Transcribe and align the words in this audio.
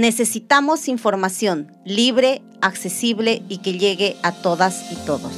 Necesitamos 0.00 0.88
información 0.88 1.76
libre, 1.84 2.40
accesible 2.62 3.42
y 3.50 3.58
que 3.58 3.74
llegue 3.76 4.16
a 4.22 4.32
todas 4.32 4.90
y 4.90 4.96
todos. 5.04 5.30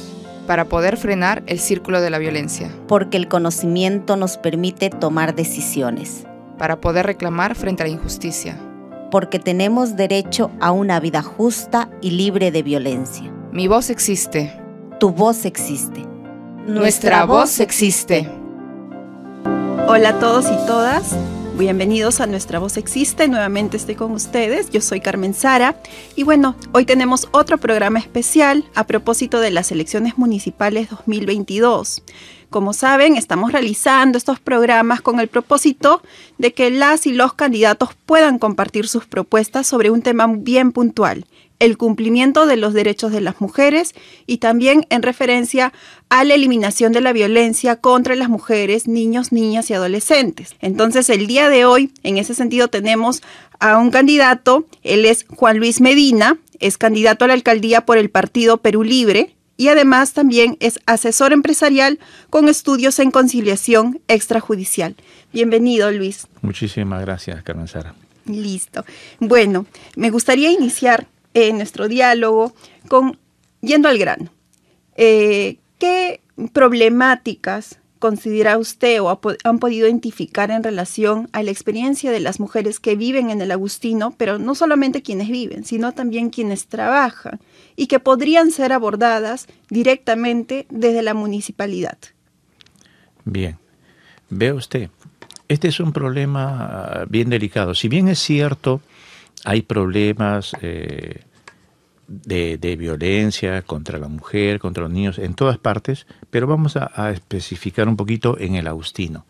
Para 0.47 0.69
poder 0.69 0.95
frenar 0.95 1.43
el 1.47 1.59
círculo 1.59 1.99
de 1.99 2.09
la 2.09 2.17
violencia. 2.17 2.71
Porque 2.87 3.17
el 3.17 3.27
conocimiento 3.27 4.15
nos 4.15 4.37
permite 4.37 4.89
tomar 4.89 5.35
decisiones. 5.35 6.23
Para 6.57 6.79
poder 6.79 7.05
reclamar 7.05 7.55
frente 7.55 7.83
a 7.83 7.87
la 7.87 7.91
injusticia. 7.91 8.57
Porque 9.11 9.37
tenemos 9.37 9.97
derecho 9.97 10.49
a 10.61 10.71
una 10.71 11.01
vida 11.01 11.21
justa 11.21 11.89
y 12.01 12.11
libre 12.11 12.49
de 12.49 12.63
violencia. 12.63 13.29
Mi 13.51 13.67
voz 13.67 13.89
existe. 13.89 14.57
Tu 14.97 15.09
voz 15.09 15.43
existe. 15.43 16.05
Nuestra 16.67 17.25
voz 17.25 17.59
existe. 17.59 18.29
Hola 19.89 20.11
a 20.11 20.19
todos 20.21 20.45
y 20.45 20.65
todas. 20.65 21.17
Bienvenidos 21.55 22.19
a 22.19 22.25
Nuestra 22.25 22.57
Voz 22.57 22.77
Existe. 22.77 23.27
Nuevamente 23.27 23.77
estoy 23.77 23.93
con 23.93 24.11
ustedes. 24.11 24.71
Yo 24.71 24.81
soy 24.81 25.01
Carmen 25.01 25.35
Sara. 25.35 25.79
Y 26.15 26.23
bueno, 26.23 26.55
hoy 26.71 26.83
tenemos 26.83 27.27
otro 27.29 27.59
programa 27.59 27.99
especial 27.99 28.65
a 28.73 28.87
propósito 28.87 29.39
de 29.39 29.51
las 29.51 29.71
elecciones 29.71 30.17
municipales 30.17 30.89
2022. 30.89 32.01
Como 32.49 32.73
saben, 32.73 33.17
estamos 33.17 33.51
realizando 33.51 34.17
estos 34.17 34.39
programas 34.39 35.01
con 35.01 35.19
el 35.19 35.27
propósito 35.27 36.01
de 36.39 36.53
que 36.53 36.71
las 36.71 37.05
y 37.05 37.13
los 37.13 37.33
candidatos 37.33 37.89
puedan 38.07 38.39
compartir 38.39 38.87
sus 38.87 39.05
propuestas 39.05 39.67
sobre 39.67 39.91
un 39.91 40.01
tema 40.01 40.25
bien 40.27 40.71
puntual 40.71 41.27
el 41.63 41.77
cumplimiento 41.77 42.45
de 42.45 42.57
los 42.57 42.73
derechos 42.73 43.13
de 43.13 43.21
las 43.21 43.39
mujeres 43.39 43.93
y 44.27 44.39
también 44.39 44.85
en 44.89 45.01
referencia 45.01 45.71
a 46.09 46.25
la 46.25 46.33
eliminación 46.33 46.91
de 46.91 46.99
la 46.99 47.13
violencia 47.13 47.77
contra 47.77 48.15
las 48.15 48.27
mujeres, 48.27 48.85
niños, 48.85 49.31
niñas 49.31 49.69
y 49.69 49.73
adolescentes. 49.73 50.55
Entonces, 50.59 51.09
el 51.09 51.25
día 51.25 51.49
de 51.49 51.63
hoy, 51.63 51.93
en 52.03 52.17
ese 52.17 52.35
sentido, 52.35 52.67
tenemos 52.67 53.23
a 53.59 53.77
un 53.77 53.91
candidato, 53.91 54.67
él 54.83 55.05
es 55.05 55.25
Juan 55.29 55.57
Luis 55.57 55.79
Medina, 55.79 56.37
es 56.59 56.77
candidato 56.77 57.23
a 57.23 57.29
la 57.29 57.33
alcaldía 57.33 57.85
por 57.85 57.97
el 57.97 58.09
partido 58.09 58.57
Perú 58.57 58.83
Libre, 58.83 59.33
y 59.55 59.69
además 59.69 60.11
también 60.11 60.57
es 60.59 60.81
asesor 60.85 61.31
empresarial 61.31 61.97
con 62.29 62.49
estudios 62.49 62.99
en 62.99 63.09
conciliación 63.09 64.01
extrajudicial. 64.09 64.97
Bienvenido, 65.31 65.89
Luis. 65.91 66.27
Muchísimas 66.41 66.99
gracias, 66.99 67.41
Carmen 67.43 67.69
Sara. 67.69 67.95
Listo. 68.25 68.83
Bueno, 69.19 69.65
me 69.95 70.09
gustaría 70.09 70.51
iniciar 70.51 71.07
en 71.33 71.57
nuestro 71.57 71.87
diálogo 71.87 72.53
con 72.87 73.17
yendo 73.61 73.89
al 73.89 73.97
grano. 73.97 74.29
Eh, 74.95 75.57
¿Qué 75.79 76.21
problemáticas 76.53 77.79
considera 78.03 78.57
usted 78.57 79.01
o 79.01 79.21
han 79.45 79.59
podido 79.59 79.87
identificar 79.87 80.51
en 80.51 80.61
relación 80.61 81.29
a 81.31 81.41
la 81.41 81.51
experiencia 81.51 82.11
de 82.11 82.19
las 82.19 82.41
mujeres 82.41 82.81
que 82.81 82.97
viven 82.97 83.29
en 83.29 83.39
el 83.39 83.49
Agustino, 83.49 84.13
pero 84.17 84.39
no 84.39 84.55
solamente 84.55 85.01
quienes 85.01 85.29
viven, 85.29 85.63
sino 85.63 85.93
también 85.93 86.29
quienes 86.29 86.67
trabajan 86.67 87.39
y 87.77 87.87
que 87.87 87.99
podrían 87.99 88.51
ser 88.51 88.73
abordadas 88.73 89.47
directamente 89.69 90.67
desde 90.69 91.01
la 91.01 91.13
municipalidad? 91.13 91.97
Bien, 93.23 93.57
ve 94.29 94.51
usted, 94.51 94.89
este 95.47 95.69
es 95.69 95.79
un 95.79 95.93
problema 95.93 96.65
ah, 96.65 97.05
bien 97.07 97.29
delicado. 97.29 97.73
Si 97.73 97.87
bien 97.87 98.09
es 98.09 98.19
cierto, 98.19 98.81
hay 99.43 99.61
problemas 99.61 100.55
eh, 100.61 101.23
de, 102.07 102.75
violencia 102.75 103.61
contra 103.61 103.97
la 103.97 104.07
mujer, 104.07 104.59
contra 104.59 104.83
los 104.83 104.91
niños, 104.91 105.19
en 105.19 105.33
todas 105.33 105.57
partes, 105.57 106.05
pero 106.29 106.47
vamos 106.47 106.75
a, 106.77 107.11
especificar 107.11 107.87
un 107.87 107.97
poquito 107.97 108.37
en 108.39 108.55
el 108.55 108.67
Agustino. 108.67 109.25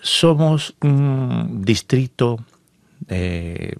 Somos 0.00 0.74
un 0.80 1.62
distrito, 1.64 2.44
eh, 3.08 3.76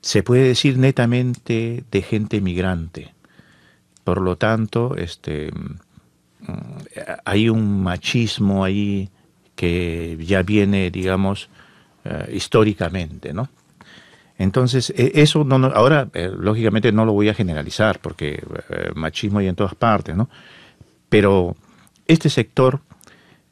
se 0.00 0.22
puede 0.22 0.48
decir 0.48 0.78
netamente, 0.78 1.84
de 1.90 2.02
gente 2.02 2.40
migrante. 2.40 3.14
Por 4.04 4.20
lo 4.20 4.36
tanto, 4.36 4.96
este, 4.96 5.50
mm, 5.52 7.16
hay 7.24 7.48
un 7.48 7.82
machismo 7.82 8.64
ahí 8.64 9.08
que 9.54 10.18
ya 10.20 10.42
viene, 10.42 10.90
digamos, 10.90 11.48
eh, 12.04 12.30
históricamente, 12.34 13.32
¿no? 13.32 13.48
Entonces, 14.38 14.90
e, 14.96 15.12
eso 15.14 15.44
no, 15.44 15.56
ahora, 15.66 16.08
eh, 16.14 16.30
lógicamente, 16.36 16.92
no 16.92 17.04
lo 17.04 17.12
voy 17.12 17.28
a 17.28 17.34
generalizar, 17.34 18.00
porque 18.00 18.42
eh, 18.68 18.90
machismo 18.94 19.38
hay 19.38 19.48
en 19.48 19.54
todas 19.54 19.74
partes, 19.74 20.16
¿no? 20.16 20.28
Pero 21.08 21.56
este 22.06 22.28
sector 22.28 22.80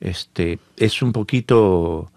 este, 0.01 0.59
es 0.77 1.03
un 1.03 1.13
poquito 1.13 2.11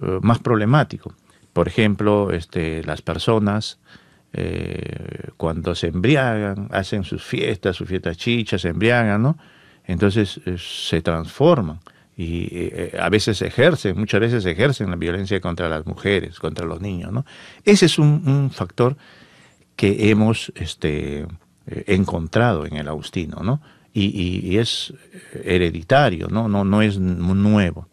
eh, 0.00 0.18
más 0.22 0.38
problemático. 0.38 1.14
Por 1.52 1.68
ejemplo, 1.68 2.30
este, 2.30 2.82
las 2.84 3.02
personas 3.02 3.78
cuando 5.36 5.76
se 5.76 5.86
embriagan, 5.86 6.66
hacen 6.72 7.04
sus 7.04 7.22
fiestas, 7.22 7.76
sus 7.76 7.88
fiestas 7.88 8.16
chichas, 8.16 8.62
se 8.62 8.70
embriagan, 8.70 9.22
¿no? 9.22 9.38
Entonces 9.86 10.40
se 10.56 11.00
transforman 11.02 11.78
y 12.16 12.48
eh, 12.52 12.96
a 12.98 13.08
veces 13.08 13.42
ejercen, 13.42 13.98
muchas 13.98 14.20
veces 14.20 14.44
ejercen 14.46 14.90
la 14.90 14.96
violencia 14.96 15.40
contra 15.40 15.68
las 15.68 15.84
mujeres, 15.86 16.38
contra 16.38 16.64
los 16.64 16.80
niños. 16.80 17.12
¿no? 17.12 17.24
Ese 17.64 17.86
es 17.86 17.98
un, 17.98 18.50
factor 18.52 18.96
que 19.74 20.10
hemos 20.10 20.52
este, 20.54 21.26
eh, 21.66 21.84
encontrado 21.88 22.66
en 22.66 22.76
el 22.76 22.88
Agustino, 22.88 23.42
¿no? 23.42 23.60
Y, 23.96 24.58
es 24.58 24.92
hereditario, 25.44 26.26
¿no? 26.26 26.48
No, 26.48 26.64
no 26.64 26.82
es 26.82 26.98
nuevo. 26.98 27.88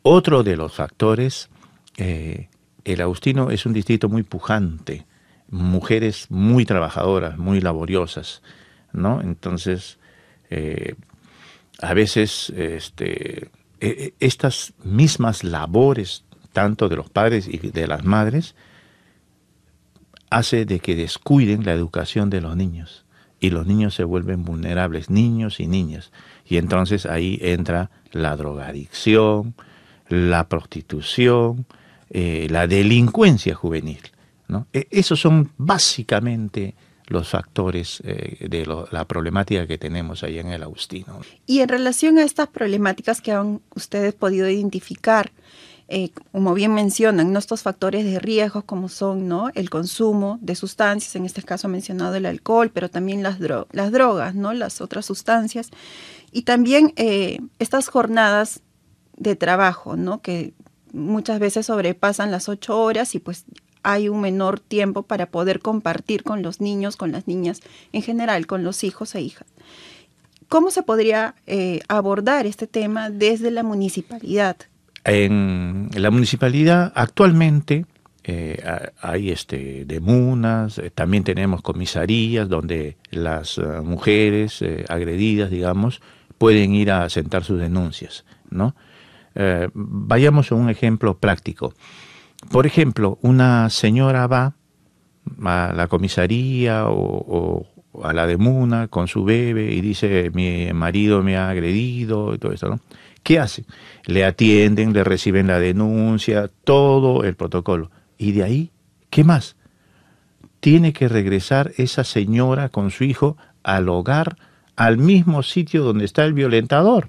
Otro 0.00 0.42
de 0.42 0.56
los 0.56 0.72
factores, 0.72 1.50
eh, 1.98 2.48
el 2.84 3.02
Agustino 3.02 3.50
es 3.50 3.66
un 3.66 3.74
distrito 3.74 4.08
muy 4.08 4.22
pujante, 4.22 5.04
mujeres 5.50 6.30
muy 6.30 6.64
trabajadoras, 6.64 7.36
muy 7.36 7.60
laboriosas, 7.60 8.42
¿no? 8.94 9.20
Entonces, 9.20 9.98
a 11.80 11.94
veces 11.94 12.50
este, 12.56 13.50
e, 13.80 13.88
e, 13.88 14.14
estas 14.20 14.74
mismas 14.82 15.44
labores, 15.44 16.24
tanto 16.52 16.88
de 16.88 16.96
los 16.96 17.10
padres 17.10 17.48
y 17.48 17.58
de 17.58 17.86
las 17.86 18.04
madres, 18.04 18.54
hace 20.30 20.64
de 20.64 20.80
que 20.80 20.96
descuiden 20.96 21.64
la 21.64 21.72
educación 21.72 22.30
de 22.30 22.40
los 22.40 22.56
niños 22.56 23.04
y 23.38 23.50
los 23.50 23.66
niños 23.66 23.94
se 23.94 24.04
vuelven 24.04 24.44
vulnerables, 24.44 25.10
niños 25.10 25.60
y 25.60 25.66
niñas. 25.66 26.10
Y 26.44 26.56
entonces 26.56 27.06
ahí 27.06 27.38
entra 27.42 27.90
la 28.12 28.36
drogadicción, 28.36 29.54
la 30.08 30.48
prostitución, 30.48 31.66
eh, 32.10 32.46
la 32.50 32.66
delincuencia 32.66 33.54
juvenil. 33.54 34.00
¿no? 34.48 34.66
E, 34.72 34.86
esos 34.90 35.20
son 35.20 35.52
básicamente 35.58 36.74
los 37.06 37.28
factores 37.28 38.02
eh, 38.04 38.48
de 38.48 38.66
la 38.90 39.04
problemática 39.06 39.66
que 39.66 39.78
tenemos 39.78 40.22
ahí 40.22 40.38
en 40.38 40.48
el 40.48 40.62
Agustino. 40.62 41.20
Y 41.46 41.60
en 41.60 41.68
relación 41.68 42.18
a 42.18 42.24
estas 42.24 42.48
problemáticas 42.48 43.20
que 43.20 43.32
han 43.32 43.60
ustedes 43.74 44.14
podido 44.14 44.48
identificar, 44.48 45.30
eh, 45.88 46.10
como 46.32 46.52
bien 46.54 46.74
mencionan, 46.74 47.32
¿no? 47.32 47.38
estos 47.38 47.62
factores 47.62 48.04
de 48.04 48.18
riesgo 48.18 48.62
como 48.62 48.88
son 48.88 49.28
¿no? 49.28 49.50
el 49.54 49.70
consumo 49.70 50.38
de 50.40 50.56
sustancias, 50.56 51.14
en 51.14 51.24
este 51.24 51.42
caso 51.42 51.68
ha 51.68 51.70
mencionado 51.70 52.16
el 52.16 52.26
alcohol, 52.26 52.70
pero 52.74 52.90
también 52.90 53.22
las, 53.22 53.38
las 53.70 53.92
drogas, 53.92 54.34
¿no? 54.34 54.52
las 54.52 54.80
otras 54.80 55.06
sustancias, 55.06 55.70
y 56.32 56.42
también 56.42 56.92
eh, 56.96 57.38
estas 57.60 57.88
jornadas 57.88 58.62
de 59.16 59.36
trabajo, 59.36 59.96
¿no? 59.96 60.20
que 60.22 60.54
muchas 60.92 61.38
veces 61.38 61.66
sobrepasan 61.66 62.32
las 62.32 62.48
ocho 62.48 62.80
horas 62.80 63.14
y 63.14 63.20
pues 63.20 63.44
hay 63.86 64.08
un 64.08 64.20
menor 64.20 64.58
tiempo 64.58 65.04
para 65.04 65.26
poder 65.26 65.60
compartir 65.60 66.24
con 66.24 66.42
los 66.42 66.60
niños, 66.60 66.96
con 66.96 67.12
las 67.12 67.28
niñas, 67.28 67.60
en 67.92 68.02
general, 68.02 68.48
con 68.48 68.64
los 68.64 68.82
hijos 68.82 69.14
e 69.14 69.20
hijas. 69.20 69.46
¿Cómo 70.48 70.72
se 70.72 70.82
podría 70.82 71.36
eh, 71.46 71.80
abordar 71.86 72.46
este 72.46 72.66
tema 72.66 73.10
desde 73.10 73.52
la 73.52 73.62
municipalidad? 73.62 74.56
En 75.04 75.88
la 75.94 76.10
municipalidad 76.10 76.92
actualmente 76.96 77.86
eh, 78.24 78.60
hay 79.00 79.30
este, 79.30 79.84
demunas, 79.84 80.78
eh, 80.78 80.90
también 80.90 81.22
tenemos 81.22 81.62
comisarías 81.62 82.48
donde 82.48 82.96
las 83.10 83.60
mujeres 83.84 84.64
agredidas, 84.88 85.48
digamos, 85.48 86.00
pueden 86.38 86.74
ir 86.74 86.90
a 86.90 87.08
sentar 87.08 87.44
sus 87.44 87.60
denuncias. 87.60 88.24
¿no? 88.50 88.74
vayamos 89.74 90.50
a 90.50 90.54
un 90.54 90.70
ejemplo 90.70 91.18
práctico. 91.18 91.74
Por 92.50 92.66
ejemplo, 92.66 93.18
una 93.22 93.70
señora 93.70 94.26
va 94.26 94.54
a 95.44 95.72
la 95.74 95.88
comisaría 95.88 96.84
o, 96.88 97.66
a 98.02 98.12
la 98.12 98.26
de 98.26 98.36
Muna 98.36 98.88
con 98.88 99.08
su 99.08 99.24
bebé 99.24 99.72
y 99.72 99.80
dice, 99.80 100.30
mi 100.34 100.72
marido 100.72 101.22
me 101.22 101.36
ha 101.36 101.48
agredido 101.48 102.34
y 102.34 102.38
todo 102.38 102.52
eso, 102.52 102.68
¿no? 102.68 102.80
¿Qué 103.22 103.40
hace? 103.40 103.64
Le 104.04 104.24
atienden, 104.24 104.92
le 104.92 105.02
reciben 105.02 105.48
la 105.48 105.58
denuncia, 105.58 106.48
todo 106.62 107.24
el 107.24 107.34
protocolo. 107.34 107.90
Y 108.18 108.32
de 108.32 108.44
ahí, 108.44 108.70
¿qué 109.10 109.24
más? 109.24 109.56
Tiene 110.60 110.92
que 110.92 111.08
regresar 111.08 111.72
esa 111.76 112.04
señora 112.04 112.68
con 112.68 112.92
su 112.92 113.02
hijo 113.02 113.36
al 113.64 113.88
hogar, 113.88 114.36
al 114.76 114.98
mismo 114.98 115.42
sitio 115.42 115.82
donde 115.82 116.04
está 116.04 116.24
el 116.24 116.34
violentador, 116.34 117.08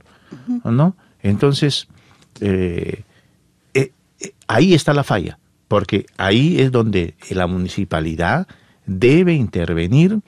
¿no? 0.64 0.96
Entonces, 1.22 1.88
eh, 2.42 3.04
ahí 4.48 4.74
está 4.74 4.94
la 4.94 5.04
falla. 5.04 5.40
porque 5.68 6.06
ahí 6.18 6.62
es 6.62 6.72
donde 6.72 7.16
la 7.30 7.46
municipalidad 7.46 8.48
debe 8.86 9.34
intervenir 9.34 10.22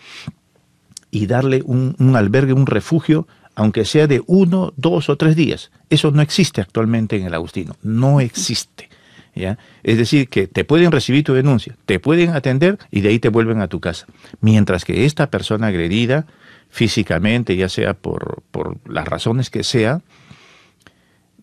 y 1.11 1.27
darle 1.27 1.61
un, 1.65 1.95
albergue, 2.15 2.53
un 2.53 2.65
refugio, 2.65 3.27
aunque 3.55 3.85
sea 3.85 4.05
de 4.07 4.21
uno, 4.27 4.73
dos 4.75 5.09
o 5.09 5.17
tres 5.17 5.35
días. 5.35 5.71
Eso 5.89 6.11
no 6.11 6.21
existe 6.21 6.61
actualmente 6.61 7.15
en 7.15 7.25
el 7.25 7.33
Agustino, 7.33 7.75
no 7.81 8.19
existe. 8.19 8.89
¿ya? 9.33 9.57
Es 9.83 9.97
decir, 9.97 10.27
que 10.27 10.47
te 10.47 10.65
pueden 10.65 10.91
recibir 10.91 11.23
tu 11.23 11.33
denuncia, 11.33 11.75
te 11.85 11.99
pueden 11.99 12.31
atender 12.31 12.77
y 12.91 13.01
de 13.01 13.09
ahí 13.09 13.19
te 13.19 13.29
vuelven 13.29 13.61
a 13.61 13.67
tu 13.67 13.79
casa. 13.79 14.05
Mientras 14.41 14.85
que 14.85 15.05
esta 15.05 15.31
persona 15.31 15.67
agredida 15.67 16.25
físicamente, 16.69 17.55
ya 17.55 17.69
sea 17.69 17.93
por, 17.93 18.43
por 18.51 18.77
las 18.87 19.07
razones 19.07 19.49
que 19.49 19.63
sea, 19.63 20.01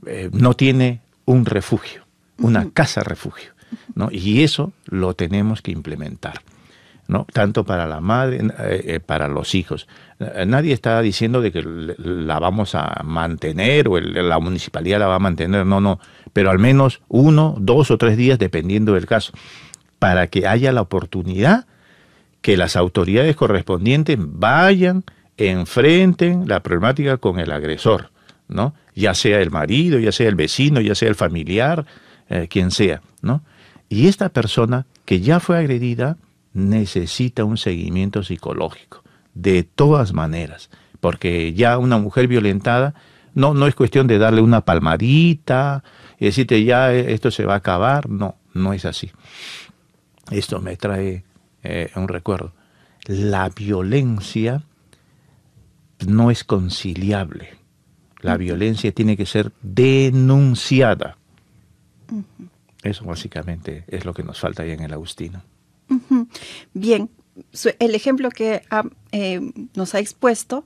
eh, 0.07 0.31
no 0.33 0.55
tiene 0.55 1.01
un 1.25 1.45
refugio, 1.45 2.06
una 2.38 2.71
casa 2.71 3.03
refugio. 3.03 3.53
¿no? 3.94 4.09
Y 4.11 4.43
eso 4.43 4.73
lo 4.87 5.15
tenemos 5.15 5.62
que 5.62 5.73
implementar. 5.73 6.41
¿no? 7.09 7.25
tanto 7.33 7.65
para 7.65 7.87
la 7.87 8.00
madre, 8.00 8.38
eh, 8.59 8.83
eh, 8.85 9.00
para 9.00 9.29
los 9.29 9.55
hijos. 9.55 9.87
nadie 10.44 10.73
está 10.73 11.00
diciendo 11.03 11.41
de 11.41 11.53
que 11.53 11.62
la 11.62 12.41
vamos 12.41 12.75
a 12.75 13.00
mantener 13.05 13.87
o 13.87 14.00
la 14.00 14.41
municipalidad 14.41 14.99
la 14.99 15.06
va 15.06 15.15
a 15.15 15.21
mantener, 15.21 15.65
no, 15.65 15.81
no, 15.81 16.00
pero 16.33 16.50
al 16.50 16.59
menos 16.59 17.03
uno, 17.06 17.55
dos 17.61 17.93
o 17.93 17.99
tres 17.99 18.17
días, 18.17 18.41
dependiendo 18.41 18.94
del 18.94 19.06
caso, 19.06 19.33
para 20.00 20.27
que 20.27 20.49
haya 20.49 20.73
la 20.73 20.81
oportunidad 20.81 21.67
que 22.47 22.56
las 22.56 22.77
autoridades 22.77 23.35
correspondientes 23.37 24.19
vayan, 24.21 25.05
enfrenten 25.37 26.47
la 26.47 26.61
problemática 26.62 27.17
con 27.17 27.38
el 27.38 27.50
agresor, 27.50 28.11
¿no? 28.49 28.75
Ya 28.94 29.15
sea 29.15 29.41
el 29.41 29.50
marido, 29.50 29.99
ya 29.99 30.12
sea 30.12 30.29
el 30.29 30.37
vecino, 30.37 30.81
ya 30.81 30.94
sea 30.94 31.09
el 31.09 31.15
familiar, 31.15 31.87
eh, 32.28 32.49
quien 32.49 32.70
sea, 32.70 33.02
¿no? 33.23 33.43
Y 33.88 34.08
esta 34.08 34.28
persona 34.31 34.87
que 35.05 35.20
ya 35.20 35.40
fue 35.40 35.58
agredida 35.58 36.17
necesita 36.52 37.44
un 37.44 37.56
seguimiento 37.56 38.23
psicológico, 38.23 39.05
de 39.34 39.62
todas 39.62 40.12
maneras, 40.12 40.70
porque 41.00 41.52
ya 41.52 41.78
una 41.78 41.99
mujer 41.99 42.26
violentada 42.26 42.94
no, 43.34 43.52
no 43.52 43.67
es 43.67 43.75
cuestión 43.75 44.06
de 44.06 44.19
darle 44.19 44.40
una 44.40 44.62
palmadita 44.62 45.84
y 46.19 46.25
decirte 46.25 46.64
ya 46.64 46.93
eh, 46.93 47.12
esto 47.12 47.31
se 47.31 47.44
va 47.44 47.55
a 47.55 47.58
acabar, 47.58 48.08
no, 48.08 48.37
no 48.55 48.73
es 48.73 48.84
así. 48.84 49.11
Esto 50.31 50.61
me 50.61 50.76
trae 50.76 51.25
eh, 51.62 51.90
un 51.94 52.08
recuerdo. 52.08 52.52
La 53.06 53.49
violencia 53.50 54.62
no 56.06 56.31
es 56.31 56.44
conciliable. 56.44 57.56
La 58.20 58.37
violencia 58.37 58.90
tiene 58.93 59.17
que 59.17 59.26
ser 59.26 59.52
denunciada. 59.62 61.19
Eso 62.82 63.05
básicamente 63.05 63.85
es 63.88 64.05
lo 64.05 64.14
que 64.14 64.23
nos 64.23 64.38
falta 64.38 64.62
ahí 64.62 64.70
en 64.70 64.81
el 64.81 64.93
Agustino. 64.93 65.43
Bien, 66.75 67.11
el 67.79 67.94
ejemplo 67.94 68.31
que 68.31 68.62
eh, 69.12 69.53
nos 69.75 69.94
ha 69.94 69.99
expuesto 69.99 70.64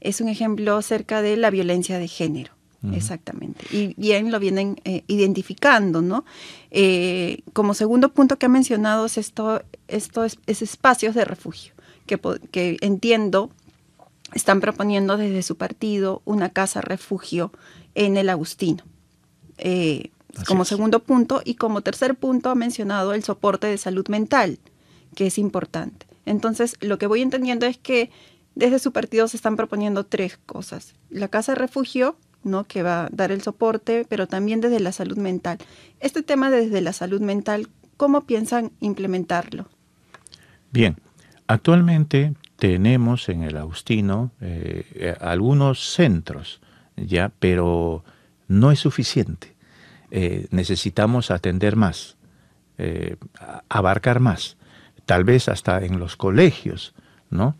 es 0.00 0.20
un 0.20 0.28
ejemplo 0.28 0.76
acerca 0.76 1.22
de 1.22 1.36
la 1.36 1.50
violencia 1.50 1.98
de 1.98 2.08
género. 2.08 2.52
Exactamente. 2.94 3.66
Y 3.70 3.92
bien 3.98 4.32
lo 4.32 4.40
vienen 4.40 4.80
eh, 4.84 5.04
identificando, 5.06 6.00
¿no? 6.00 6.24
Eh, 6.70 7.42
como 7.52 7.74
segundo 7.74 8.14
punto 8.14 8.38
que 8.38 8.46
ha 8.46 8.48
mencionado 8.48 9.04
es 9.04 9.18
esto, 9.18 9.62
esto 9.86 10.24
es, 10.24 10.38
espacios 10.46 11.14
de 11.14 11.26
refugio, 11.26 11.74
que, 12.06 12.18
que, 12.50 12.78
entiendo 12.80 13.50
están 14.32 14.62
proponiendo 14.62 15.18
desde 15.18 15.42
su 15.42 15.56
partido 15.56 16.22
una 16.24 16.48
casa 16.48 16.80
refugio 16.80 17.52
en 17.94 18.16
el 18.16 18.30
Agustino 18.30 18.82
como 20.46 20.64
segundo 20.64 21.00
punto. 21.00 21.42
Y 21.44 21.54
como 21.54 21.82
tercer 21.82 22.14
punto 22.14 22.50
ha 22.50 22.54
mencionado 22.54 23.14
el 23.14 23.22
soporte 23.22 23.66
de 23.66 23.78
salud 23.78 24.08
mental, 24.08 24.58
que 25.14 25.26
es 25.26 25.38
importante. 25.38 26.06
Entonces, 26.26 26.76
lo 26.80 26.98
que 26.98 27.06
voy 27.06 27.22
entendiendo 27.22 27.66
es 27.66 27.78
que 27.78 28.10
desde 28.54 28.78
su 28.78 28.92
partido 28.92 29.28
se 29.28 29.36
están 29.36 29.56
proponiendo 29.56 30.04
tres 30.04 30.38
cosas. 30.46 30.94
La 31.08 31.28
casa 31.28 31.52
de 31.52 31.58
refugio, 31.58 32.16
¿no? 32.42 32.64
que 32.64 32.82
va 32.82 33.06
a 33.06 33.08
dar 33.10 33.32
el 33.32 33.42
soporte, 33.42 34.06
pero 34.08 34.26
también 34.26 34.60
desde 34.60 34.80
la 34.80 34.92
salud 34.92 35.16
mental. 35.16 35.58
Este 36.00 36.22
tema 36.22 36.50
desde 36.50 36.80
la 36.80 36.92
salud 36.92 37.20
mental, 37.20 37.68
¿cómo 37.96 38.22
piensan 38.22 38.72
implementarlo? 38.80 39.68
Bien, 40.72 40.96
actualmente 41.46 42.34
tenemos 42.56 43.28
en 43.28 43.42
el 43.42 43.56
Agustino 43.56 44.30
eh, 44.40 44.84
eh, 44.94 45.16
algunos 45.20 45.92
centros, 45.92 46.60
ya, 46.96 47.32
pero 47.38 48.04
no 48.46 48.70
es 48.70 48.78
suficiente. 48.78 49.56
Eh, 50.10 50.46
necesitamos 50.50 51.30
atender 51.30 51.76
más, 51.76 52.16
eh, 52.78 53.16
abarcar 53.68 54.18
más, 54.18 54.56
tal 55.06 55.24
vez 55.24 55.48
hasta 55.48 55.84
en 55.84 56.00
los 56.00 56.16
colegios, 56.16 56.94
¿no? 57.30 57.56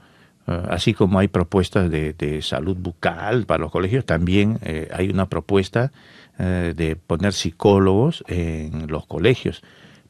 Eh, 0.48 0.62
así 0.68 0.92
como 0.92 1.20
hay 1.20 1.28
propuestas 1.28 1.90
de, 1.90 2.40
salud 2.42 2.76
bucal 2.76 3.46
para 3.46 3.60
los 3.60 3.70
colegios, 3.70 4.04
también 4.04 4.58
hay 4.92 5.10
una 5.10 5.28
propuesta 5.28 5.92
de 6.38 6.96
poner 7.06 7.34
psicólogos 7.34 8.24
en 8.26 8.86
los 8.88 9.06
colegios, 9.06 9.62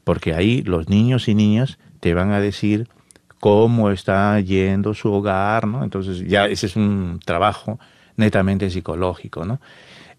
porque 0.05 0.33
ahí 0.33 0.61
los 0.61 0.87
niños 0.87 1.27
y 1.27 1.35
niñas 1.35 1.77
te 1.99 2.13
van 2.13 2.31
a 2.31 2.39
decir 2.39 2.87
cómo 3.41 3.91
está 3.91 4.39
yendo 4.39 4.93
su 4.93 5.11
hogar, 5.11 5.67
¿no? 5.67 5.83
Entonces 5.83 6.25
ya 6.25 6.45
ese 6.45 6.67
es 6.67 6.75
un 6.77 7.19
trabajo 7.23 7.79
netamente 8.15 8.69
psicológico, 8.69 9.43
¿no? 9.45 9.59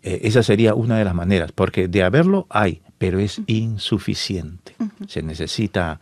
Eh, 0.03 0.21
esa 0.25 0.43
sería 0.43 0.75
una 0.75 0.99
de 0.99 1.05
las 1.05 1.15
maneras, 1.15 1.53
porque 1.53 1.89
de 1.89 2.03
haberlo 2.03 2.47
hay, 2.51 2.83
pero 2.99 3.21
es 3.21 3.41
insuficiente. 3.47 4.75
Se 5.07 5.23
necesita 5.23 6.01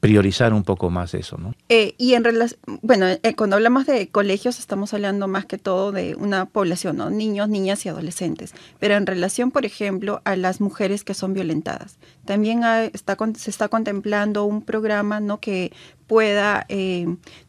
priorizar 0.00 0.52
un 0.52 0.64
poco 0.64 0.90
más 0.90 1.14
eso, 1.14 1.38
¿no? 1.38 1.54
Eh, 1.68 1.94
y 1.96 2.14
en 2.14 2.24
relación, 2.24 2.58
bueno, 2.82 3.06
eh, 3.06 3.34
cuando 3.36 3.54
hablamos 3.54 3.86
de 3.86 4.08
colegios 4.08 4.58
estamos 4.58 4.92
hablando 4.94 5.28
más 5.28 5.46
que 5.46 5.58
todo 5.58 5.92
de 5.92 6.16
una 6.16 6.46
población, 6.46 6.96
¿no? 6.96 7.08
Niños, 7.10 7.48
niñas 7.48 7.86
y 7.86 7.88
adolescentes. 7.88 8.52
Pero 8.80 8.94
en 8.94 9.06
relación, 9.06 9.52
por 9.52 9.64
ejemplo, 9.64 10.20
a 10.24 10.34
las 10.34 10.60
mujeres 10.60 11.04
que 11.04 11.14
son 11.14 11.34
violentadas, 11.34 11.98
también 12.24 12.62
está, 12.92 13.16
se 13.36 13.50
está 13.50 13.68
contemplando 13.68 14.44
un 14.44 14.62
programa, 14.62 15.20
¿no? 15.20 15.38
Que 15.38 15.72
pueda 16.08 16.66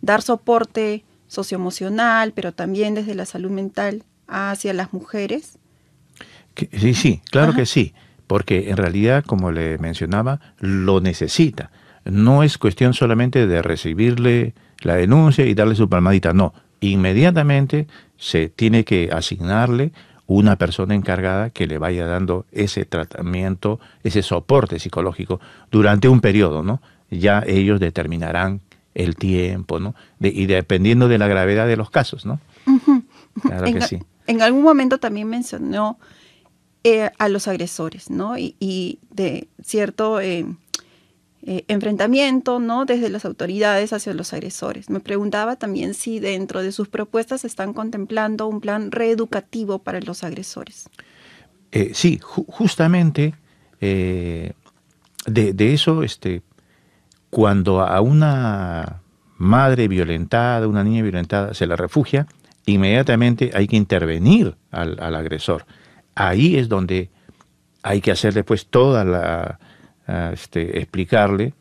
dar 0.02 0.22
soporte 0.22 1.04
socioemocional, 1.28 2.34
pero 2.34 2.52
también 2.52 2.94
desde 2.94 3.16
la 3.16 3.26
salud 3.26 3.50
mental 3.50 4.04
hacia 4.28 4.74
las 4.74 4.94
mujeres 4.94 5.58
sí, 6.56 6.94
sí, 6.94 7.22
claro 7.32 7.54
que 7.54 7.66
sí, 7.66 7.94
porque 8.28 8.70
en 8.70 8.78
realidad, 8.78 9.24
como 9.26 9.52
le 9.52 9.78
mencionaba, 9.78 10.40
lo 10.60 11.02
necesita. 11.02 11.72
No 12.06 12.44
es 12.44 12.58
cuestión 12.58 12.94
solamente 12.94 13.48
de 13.48 13.62
recibirle 13.62 14.54
la 14.82 14.96
denuncia 14.96 15.46
y 15.46 15.54
darle 15.54 15.76
su 15.76 15.90
palmadita, 15.90 16.34
no. 16.34 16.54
Inmediatamente 16.82 17.88
se 18.18 18.50
tiene 18.50 18.84
que 18.84 19.10
asignarle 19.12 19.94
una 20.28 20.58
persona 20.58 20.96
encargada 20.96 21.50
que 21.50 21.68
le 21.68 21.78
vaya 21.78 22.06
dando 22.06 22.46
ese 22.52 22.86
tratamiento, 22.86 23.80
ese 24.04 24.22
soporte 24.22 24.80
psicológico 24.80 25.40
durante 25.72 26.08
un 26.10 26.22
periodo, 26.22 26.64
¿no? 26.64 26.82
Ya 27.10 27.44
ellos 27.46 27.80
determinarán 27.80 28.62
el 28.96 29.16
tiempo, 29.16 29.80
¿no? 29.80 29.96
y 30.20 30.46
dependiendo 30.46 31.08
de 31.08 31.18
la 31.18 31.28
gravedad 31.28 31.68
de 31.68 31.78
los 31.78 31.90
casos, 31.90 32.26
¿no? 32.26 32.40
Claro 33.42 33.66
que 33.66 33.82
sí. 33.82 34.00
En 34.28 34.42
algún 34.42 34.64
momento 34.64 35.00
también 35.00 35.28
mencionó 35.28 35.98
eh, 36.86 37.12
a 37.18 37.30
los 37.30 37.48
agresores, 37.48 38.10
¿no? 38.10 38.38
Y, 38.38 39.00
de 39.10 39.48
cierto 39.64 40.20
eh, 40.20 40.46
eh, 41.44 41.64
enfrentamiento, 41.70 42.60
¿no? 42.60 42.84
Desde 42.84 43.10
las 43.10 43.24
autoridades 43.24 43.94
hacia 43.94 44.14
los 44.14 44.34
agresores. 44.34 44.90
Me 44.90 45.00
preguntaba 45.00 45.56
también 45.56 45.94
si 45.94 46.20
dentro 46.20 46.62
de 46.62 46.74
sus 46.74 46.90
propuestas 46.90 47.46
están 47.46 47.72
contemplando 47.72 48.48
un 48.48 48.60
plan 48.60 48.92
reeducativo 48.92 49.80
para 49.80 50.02
los 50.02 50.26
agresores. 50.26 50.90
sí, 51.94 52.20
justamente 52.22 53.34
de, 53.80 54.54
eso, 55.74 56.04
este, 56.04 56.42
cuando 57.30 57.80
a 57.80 58.02
una 58.02 59.02
madre 59.38 59.88
violentada, 59.88 60.68
una 60.68 60.84
niña 60.84 61.02
violentada, 61.02 61.54
se 61.54 61.66
la 61.66 61.78
refugia, 61.78 62.28
inmediatamente 62.66 63.52
hay 63.54 63.68
que 63.68 63.78
intervenir 63.78 64.58
al 64.70 65.16
agresor 65.16 65.66
ahí 66.16 66.58
es 66.58 66.70
donde 66.70 67.10
hay 67.82 68.02
que 68.02 68.12
hacerle 68.12 68.44
pues 68.44 68.68
toda 68.68 69.04
la, 69.04 69.60
ah, 70.08 70.32
este, 70.34 70.80
explicarle 70.80 71.54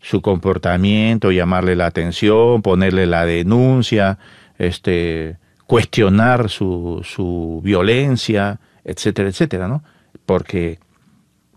su 0.00 0.20
comportamiento, 0.20 1.30
llamarle 1.30 1.76
la 1.76 1.86
atención, 1.86 2.60
ponerle 2.60 3.06
la 3.06 3.24
denuncia, 3.24 4.18
este, 4.58 5.38
cuestionar 5.66 6.50
su, 6.50 7.00
su 7.04 7.60
violencia, 7.64 8.60
etcétera, 8.84 9.28
etcétera, 9.28 9.68
¿no? 9.68 9.82
Porque, 10.26 10.80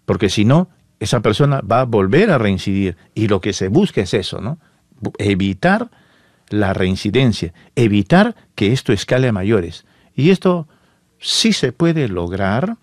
porque 0.06 0.30
si 0.30 0.46
no, 0.46 0.70
esa 1.00 1.22
persona 1.22 1.62
va 1.62 1.82
a 1.82 1.86
volver 1.86 2.32
a 2.32 2.38
reincidir 2.38 2.98
y 3.14 3.28
lo 3.28 3.42
que 3.42 3.52
se 3.52 3.68
busca 3.68 4.02
es 4.02 4.14
eso, 4.14 4.40
¿no? 4.42 4.60
Evitar 5.18 5.90
la 6.50 6.74
reincidencia, 6.74 7.54
evitar 7.76 8.36
que 8.54 8.72
esto 8.72 8.94
escale 8.94 9.28
a 9.28 9.34
mayores. 9.34 9.86
Y 10.16 10.30
esto 10.30 10.68
sí 11.26 11.54
se 11.54 11.72
puede 11.72 12.08
lograr, 12.08 12.78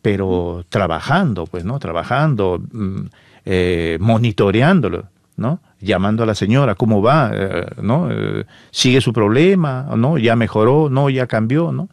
pero 0.00 0.64
trabajando, 0.70 1.44
pues, 1.46 1.66
¿no? 1.66 1.78
Trabajando, 1.78 2.62
mm, 2.72 3.00
eh, 3.44 3.98
monitoreándolo, 4.00 5.08
¿no? 5.36 5.60
Llamando 5.80 6.22
a 6.22 6.26
la 6.26 6.34
señora, 6.34 6.76
¿cómo 6.76 7.02
va? 7.02 7.30
Eh, 7.34 7.66
¿No? 7.82 8.08
Eh, 8.10 8.46
¿Sigue 8.70 9.02
su 9.02 9.12
problema? 9.12 9.86
¿No? 9.96 10.16
¿Ya 10.16 10.34
mejoró? 10.34 10.88
¿No? 10.88 11.10
¿Ya 11.10 11.26
cambió? 11.26 11.72
¿No? 11.72 11.90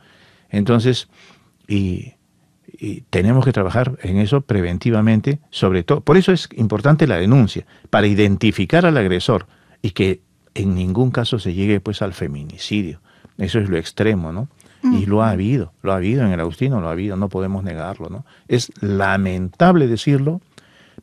Entonces, 0.49 1.09
y, 1.67 2.13
y 2.67 3.01
tenemos 3.09 3.43
que 3.43 3.51
trabajar 3.51 3.97
en 4.01 4.17
eso 4.17 4.41
preventivamente, 4.41 5.39
sobre 5.49 5.83
todo. 5.83 5.99
Por 5.99 6.15
eso 6.15 6.31
es 6.31 6.47
importante 6.55 7.05
la 7.05 7.17
denuncia, 7.17 7.65
para 7.89 8.07
identificar 8.07 8.85
al 8.85 8.95
agresor 8.95 9.45
y 9.81 9.91
que 9.91 10.21
en 10.53 10.73
ningún 10.73 11.11
caso 11.11 11.37
se 11.37 11.53
llegue 11.53 11.81
pues 11.81 12.01
al 12.01 12.13
feminicidio. 12.13 13.01
Eso 13.37 13.59
es 13.59 13.69
lo 13.69 13.77
extremo, 13.77 14.31
¿no? 14.31 14.47
Y 14.83 15.05
lo 15.05 15.21
ha 15.21 15.29
habido, 15.29 15.73
lo 15.83 15.91
ha 15.91 15.97
habido 15.97 16.25
en 16.25 16.31
el 16.31 16.39
Agustino, 16.39 16.81
lo 16.81 16.87
ha 16.87 16.91
habido, 16.91 17.15
no 17.15 17.29
podemos 17.29 17.63
negarlo, 17.63 18.09
¿no? 18.09 18.25
Es 18.47 18.71
lamentable 18.81 19.87
decirlo, 19.87 20.41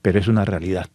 pero 0.03 0.19
es 0.19 0.27
una 0.27 0.45
realidad. 0.45 0.89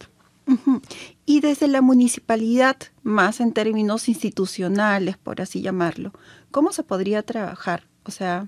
Y 1.25 1.39
desde 1.39 1.69
la 1.69 1.81
municipalidad, 1.81 2.75
más 3.01 3.39
en 3.39 3.53
términos 3.53 4.09
institucionales, 4.09 5.17
por 5.17 5.41
así 5.41 5.61
llamarlo, 5.61 6.11
¿cómo 6.51 6.73
se 6.73 6.83
podría 6.83 7.23
trabajar? 7.23 7.83
O 8.03 8.11
sea, 8.11 8.47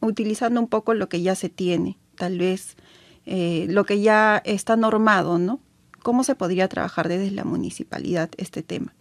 utilizando 0.00 0.60
un 0.60 0.68
poco 0.68 0.92
lo 0.92 1.08
que 1.08 1.22
ya 1.22 1.34
se 1.34 1.48
tiene, 1.48 1.96
tal 2.16 2.38
vez 2.38 2.76
eh, 3.24 3.66
lo 3.70 3.84
que 3.84 4.00
ya 4.00 4.42
está 4.44 4.76
normado, 4.76 5.38
¿no? 5.38 5.60
¿Cómo 6.02 6.24
se 6.24 6.34
podría 6.34 6.68
trabajar 6.68 7.08
desde 7.08 7.30
la 7.30 7.44
municipalidad 7.44 8.30
este 8.36 8.62
tema? 8.62 8.94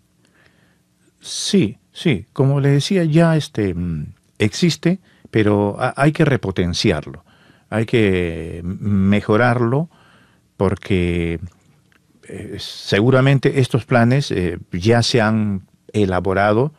Sí, 1.19 1.77
sí, 1.91 2.25
como 2.33 2.59
le 2.59 2.69
decía, 2.69 3.03
ya 3.03 3.35
este, 3.35 3.73
mm, 3.73 4.13
existe, 4.39 4.99
pero 5.31 5.77
hay 5.95 6.11
que 6.11 6.25
repotenciarlo, 6.25 7.23
hay 7.69 7.85
que 7.85 8.61
mejorarlo 8.63 9.89
porque 10.55 11.39
eh, 12.27 12.57
seguramente 12.59 13.59
estos 13.59 13.85
planes 13.85 14.31
eh, 14.31 14.57
ya 14.71 15.03
se 15.03 15.21
han 15.21 15.61
elaborado, 15.93 16.73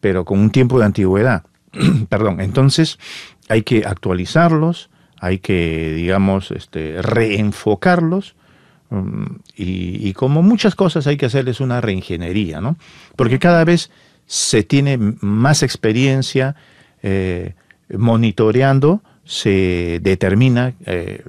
pero 0.00 0.24
con 0.24 0.38
un 0.38 0.50
tiempo 0.50 0.78
de 0.78 0.86
antigüedad. 0.86 1.44
Perdón, 2.08 2.40
entonces 2.40 2.98
hay 3.48 3.62
que 3.62 3.84
actualizarlos, 3.84 4.90
hay 5.18 5.38
que, 5.38 5.92
digamos, 5.94 6.50
este, 6.50 7.02
reenfocarlos. 7.02 8.36
Mm, 8.90 9.24
y, 9.56 10.08
y, 10.08 10.12
como 10.12 10.42
muchas 10.42 10.76
cosas 10.76 11.06
hay 11.08 11.16
que 11.16 11.26
hacerles 11.26 11.60
una 11.60 11.80
reingeniería, 11.80 12.60
¿no? 12.60 12.76
Porque 13.16 13.40
cada 13.40 13.64
vez 13.64 13.90
se 14.26 14.62
tiene 14.62 14.96
más 15.20 15.62
experiencia, 15.64 16.54
eh, 17.08 17.54
monitoreando 17.96 19.00
se 19.24 20.00
determina 20.02 20.74
eh, 20.86 21.22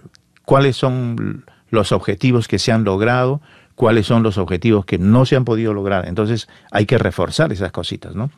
cuáles 0.44 0.76
son 0.76 1.46
los 1.70 1.92
objetivos 1.92 2.48
que 2.48 2.58
se 2.58 2.72
han 2.72 2.84
logrado, 2.84 3.42
cuáles 3.76 4.08
son 4.08 4.24
los 4.24 4.40
objetivos 4.40 4.86
que 4.86 4.98
no 4.98 5.28
se 5.28 5.36
han 5.36 5.46
podido 5.46 5.76
lograr. 5.76 6.08
Entonces 6.08 6.48
hay 6.72 6.88
que 6.88 6.98
reforzar 6.98 7.52
esas 7.52 7.72
cositas, 7.72 8.16
¿no? 8.16 8.32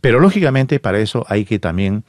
Pero 0.00 0.18
lógicamente 0.18 0.80
para 0.80 0.98
eso 0.98 1.26
hay 1.28 1.44
que 1.44 1.58
también 1.58 2.04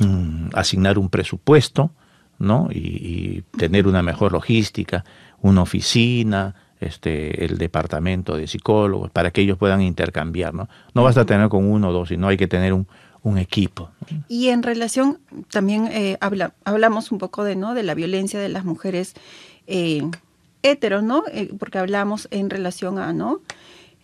mm, 0.00 0.48
asignar 0.54 0.96
un 0.96 1.10
presupuesto, 1.10 1.90
¿no? 2.38 2.68
Y, 2.70 2.78
y, 2.78 3.44
tener 3.58 3.86
una 3.86 4.02
mejor 4.02 4.32
logística, 4.32 5.04
una 5.42 5.60
oficina, 5.60 6.54
este, 6.80 7.44
el 7.44 7.58
departamento 7.58 8.34
de 8.34 8.46
psicólogos, 8.46 9.10
para 9.10 9.30
que 9.30 9.42
ellos 9.42 9.58
puedan 9.58 9.82
intercambiar, 9.82 10.54
¿no? 10.54 10.70
No 10.94 11.02
basta 11.02 11.26
tener 11.26 11.50
con 11.50 11.70
uno 11.70 11.90
o 11.90 11.92
dos, 11.92 12.08
sino 12.08 12.28
hay 12.28 12.38
que 12.38 12.46
tener 12.46 12.72
un, 12.72 12.86
un 13.22 13.38
equipo. 13.38 13.90
Y 14.28 14.48
en 14.48 14.62
relación, 14.62 15.18
también 15.50 15.88
eh, 15.88 16.16
habla, 16.20 16.54
hablamos 16.64 17.12
un 17.12 17.18
poco 17.18 17.44
de, 17.44 17.56
¿no? 17.56 17.74
de 17.74 17.82
la 17.82 17.94
violencia 17.94 18.40
de 18.40 18.48
las 18.48 18.64
mujeres 18.64 19.14
eh, 19.66 20.02
heteros, 20.62 21.02
¿no? 21.02 21.24
Eh, 21.32 21.50
porque 21.58 21.78
hablamos 21.78 22.28
en 22.30 22.50
relación 22.50 22.98
a 22.98 23.12
¿no? 23.12 23.40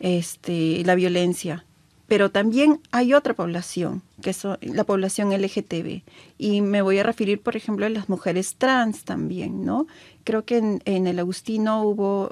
este, 0.00 0.82
la 0.84 0.94
violencia. 0.94 1.64
Pero 2.08 2.30
también 2.30 2.80
hay 2.92 3.14
otra 3.14 3.34
población, 3.34 4.00
que 4.22 4.30
es 4.30 4.44
la 4.60 4.84
población 4.84 5.32
LGTB. 5.32 6.02
Y 6.38 6.60
me 6.60 6.80
voy 6.80 6.98
a 6.98 7.02
referir, 7.02 7.40
por 7.40 7.56
ejemplo, 7.56 7.84
a 7.84 7.88
las 7.88 8.08
mujeres 8.08 8.54
trans 8.56 9.02
también, 9.02 9.64
¿no? 9.64 9.88
Creo 10.22 10.44
que 10.44 10.58
en, 10.58 10.82
en 10.84 11.08
el 11.08 11.18
Agustino 11.18 11.82
hubo, 11.82 12.30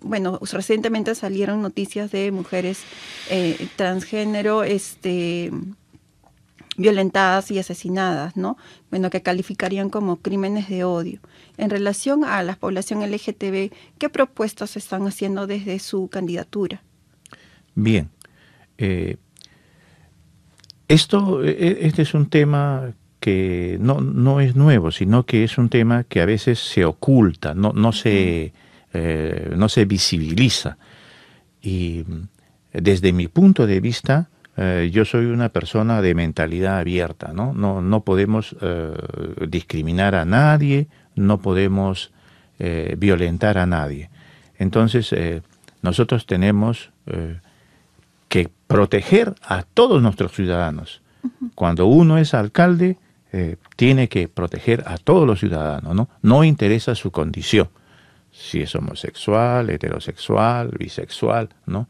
bueno, 0.00 0.38
recientemente 0.52 1.16
salieron 1.16 1.60
noticias 1.60 2.12
de 2.12 2.30
mujeres 2.30 2.84
eh, 3.28 3.68
transgénero, 3.74 4.62
este, 4.62 5.50
violentadas 6.76 7.50
y 7.50 7.58
asesinadas, 7.58 8.36
¿no? 8.36 8.56
Bueno, 8.90 9.10
que 9.10 9.22
calificarían 9.22 9.90
como 9.90 10.16
crímenes 10.16 10.68
de 10.68 10.84
odio. 10.84 11.20
En 11.56 11.70
relación 11.70 12.24
a 12.24 12.42
la 12.42 12.56
población 12.56 13.00
LGTB, 13.02 13.72
¿qué 13.98 14.08
propuestas 14.10 14.76
están 14.76 15.06
haciendo 15.06 15.46
desde 15.46 15.78
su 15.78 16.08
candidatura? 16.08 16.82
Bien. 17.74 18.10
Eh, 18.78 19.16
esto, 20.88 21.42
e, 21.42 21.50
e, 21.50 21.86
este 21.86 22.02
es 22.02 22.14
un 22.14 22.26
tema 22.26 22.92
que 23.20 23.76
no, 23.80 24.00
no, 24.00 24.40
es 24.40 24.54
nuevo, 24.54 24.92
sino 24.92 25.24
que 25.24 25.44
es 25.44 25.58
un 25.58 25.68
tema 25.68 26.04
que 26.04 26.20
a 26.20 26.26
veces 26.26 26.60
se 26.60 26.84
oculta, 26.84 27.54
no, 27.54 27.72
no, 27.72 27.92
se, 27.92 28.52
eh, 28.92 29.54
no 29.56 29.68
se 29.68 29.84
visibiliza. 29.84 30.78
Y 31.60 32.04
desde 32.72 33.12
mi 33.12 33.26
punto 33.26 33.66
de 33.66 33.80
vista, 33.80 34.28
eh, 34.56 34.90
yo 34.92 35.04
soy 35.04 35.26
una 35.26 35.50
persona 35.50 36.00
de 36.00 36.14
mentalidad 36.14 36.78
abierta, 36.78 37.32
¿no? 37.32 37.52
No, 37.52 37.82
no 37.82 38.00
podemos 38.04 38.56
eh, 38.60 38.94
discriminar 39.48 40.14
a 40.14 40.24
nadie, 40.24 40.88
no 41.14 41.38
podemos 41.38 42.12
eh, 42.58 42.94
violentar 42.98 43.58
a 43.58 43.66
nadie. 43.66 44.10
Entonces, 44.58 45.14
nosotros 45.82 46.24
tenemos 46.24 46.90
que 48.28 48.48
proteger 48.66 49.34
a 49.42 49.64
todos 49.64 50.00
nuestros 50.00 50.32
ciudadanos. 50.32 51.02
Cuando 51.54 51.84
uno 51.86 52.16
es 52.16 52.32
alcalde, 52.32 52.96
tiene 53.76 54.08
que 54.08 54.28
proteger 54.28 54.82
a 54.86 54.96
todos 54.96 55.26
los 55.26 55.40
ciudadanos, 55.40 55.94
¿no? 55.94 56.08
No 56.22 56.42
interesa 56.42 56.94
su 56.94 57.10
condición, 57.10 57.68
si 58.32 58.62
es 58.62 58.74
homosexual, 58.74 59.68
heterosexual, 59.68 60.70
bisexual, 60.78 61.50
¿no? 61.66 61.86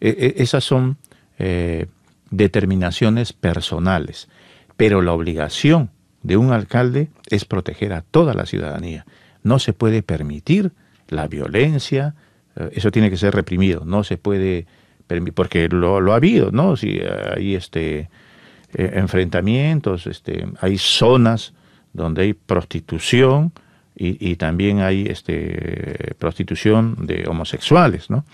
E, 0.00 0.08
e, 0.08 0.42
esas 0.42 0.64
son 0.64 0.96
eh, 1.38 1.86
determinaciones 2.30 3.32
personales, 3.32 4.28
pero 4.76 5.02
la 5.02 5.12
obligación 5.12 5.90
de 6.22 6.36
un 6.36 6.52
alcalde 6.52 7.08
es 7.30 7.44
proteger 7.44 7.92
a 7.92 8.02
toda 8.02 8.34
la 8.34 8.46
ciudadanía. 8.46 9.06
No 9.42 9.58
se 9.58 9.72
puede 9.72 10.02
permitir 10.02 10.72
la 11.08 11.28
violencia, 11.28 12.14
eh, 12.56 12.70
eso 12.72 12.90
tiene 12.90 13.10
que 13.10 13.16
ser 13.16 13.34
reprimido, 13.34 13.84
no 13.84 14.02
se 14.02 14.16
puede 14.16 14.66
permitir, 15.06 15.34
porque 15.34 15.68
lo, 15.68 16.12
ha 16.12 16.16
habido, 16.16 16.50
¿no? 16.50 16.76
Si 16.76 17.00
hay 17.00 17.54
este, 17.54 18.10
eh, 18.74 18.90
enfrentamientos, 18.94 20.06
este, 20.06 20.46
hay 20.60 20.78
zonas 20.78 21.54
donde 21.92 22.22
hay 22.22 22.34
prostitución 22.34 23.52
y, 23.94 24.30
y, 24.30 24.36
también 24.36 24.80
hay 24.80 25.06
este, 25.06 26.14
prostitución 26.18 27.06
de 27.06 27.24
homosexuales, 27.26 28.10
¿no? 28.10 28.24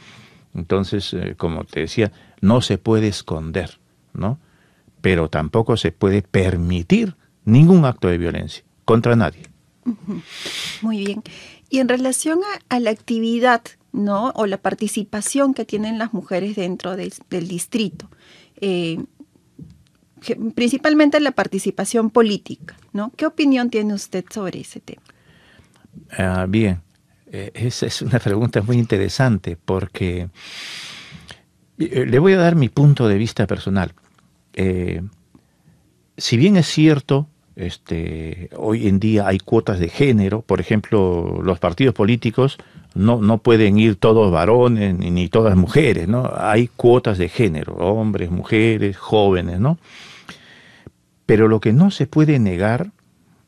Entonces, 0.55 1.15
eh, 1.15 1.35
como 1.37 1.65
te 1.65 1.81
decía, 1.81 2.13
no 2.41 2.61
se 2.61 2.79
puede 2.79 3.09
esconder, 3.09 3.79
¿no? 4.15 4.39
Pero 5.01 5.29
tampoco 5.29 5.77
se 5.77 5.93
puede 5.93 6.23
permitir 6.23 7.17
ningún 7.45 7.85
acto 7.85 8.09
de 8.09 8.19
violencia 8.19 8.65
contra 8.85 9.17
nadie. 9.17 9.43
Muy 10.81 11.05
bien. 11.05 11.23
Y 11.71 11.79
en 11.79 11.89
relación 11.89 12.41
a, 12.45 12.77
a 12.77 12.81
la 12.81 12.91
actividad, 12.91 13.63
¿no? 13.93 14.31
O 14.31 14.47
la 14.47 14.59
participación 14.59 15.55
que 15.55 15.65
tienen 15.65 15.99
las 15.99 16.13
mujeres 16.13 16.57
dentro 16.57 16.97
de, 16.97 17.13
del 17.31 17.49
distrito, 17.49 18.09
eh, 18.61 19.03
principalmente 20.55 21.19
la 21.21 21.33
participación 21.33 22.11
política, 22.11 22.77
¿no? 22.93 23.11
¿Qué 23.17 23.27
opinión 23.27 23.71
tiene 23.71 23.95
usted 23.95 24.25
sobre 24.31 24.61
ese 24.61 24.81
tema? 24.81 25.03
Uh, 26.19 26.47
bien, 26.49 26.81
eh, 27.27 27.51
esa 27.55 27.87
es 27.87 28.03
una 28.03 28.19
pregunta 28.19 28.63
muy 28.63 28.79
interesante 28.79 29.57
porque 29.57 30.29
eh, 31.79 32.07
le 32.07 32.19
voy 32.19 32.35
a 32.35 32.39
dar 32.39 32.55
mi 32.55 32.69
punto 32.69 33.09
de 33.09 33.17
vista 33.17 33.47
personal. 33.47 33.95
Eh, 34.55 35.03
si 36.17 36.37
bien 36.37 36.57
es 36.57 36.67
cierto, 36.67 37.29
este, 37.57 38.51
hoy 38.57 38.89
en 38.89 38.99
día 38.99 39.27
hay 39.27 39.39
cuotas 39.39 39.79
de 39.79 39.89
género, 39.89 40.43
por 40.43 40.61
ejemplo, 40.61 41.41
los 41.43 41.59
partidos 41.59 41.95
políticos 41.95 42.59
no, 42.95 43.21
no 43.21 43.39
pueden 43.39 43.79
ir 43.79 43.97
todos 43.97 44.31
varones 44.33 44.95
ni, 44.99 45.11
ni 45.11 45.29
todas 45.29 45.57
mujeres, 45.57 46.09
¿no? 46.09 46.31
Hay 46.37 46.69
cuotas 46.69 47.19
de 47.19 47.29
género, 47.29 47.75
hombres, 47.75 48.31
mujeres, 48.31 48.97
jóvenes, 48.97 49.61
¿no? 49.61 49.79
Pero 51.27 51.49
lo 51.49 51.61
que 51.61 51.73
no 51.73 51.91
se 51.91 52.07
puede 52.07 52.39
negar, 52.39 52.91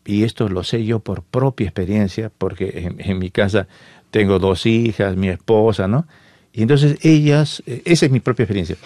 y 0.04 0.24
esto 0.24 0.48
lo 0.48 0.64
sé 0.64 0.84
yo 0.84 1.00
por 1.00 1.22
propia 1.22 1.64
experiencia, 1.64 2.30
porque 2.36 2.72
en, 2.86 2.96
en 2.98 3.18
mi 3.18 3.30
casa 3.30 3.68
tengo 4.10 4.38
dos 4.38 4.66
hijas, 4.66 5.16
mi 5.16 5.28
esposa, 5.28 5.88
¿no? 5.88 6.06
Y 6.52 6.62
entonces 6.62 6.98
ellas, 7.04 7.62
esa 7.66 8.06
es 8.06 8.12
mi 8.12 8.20
propia 8.20 8.44
experiencia, 8.44 8.76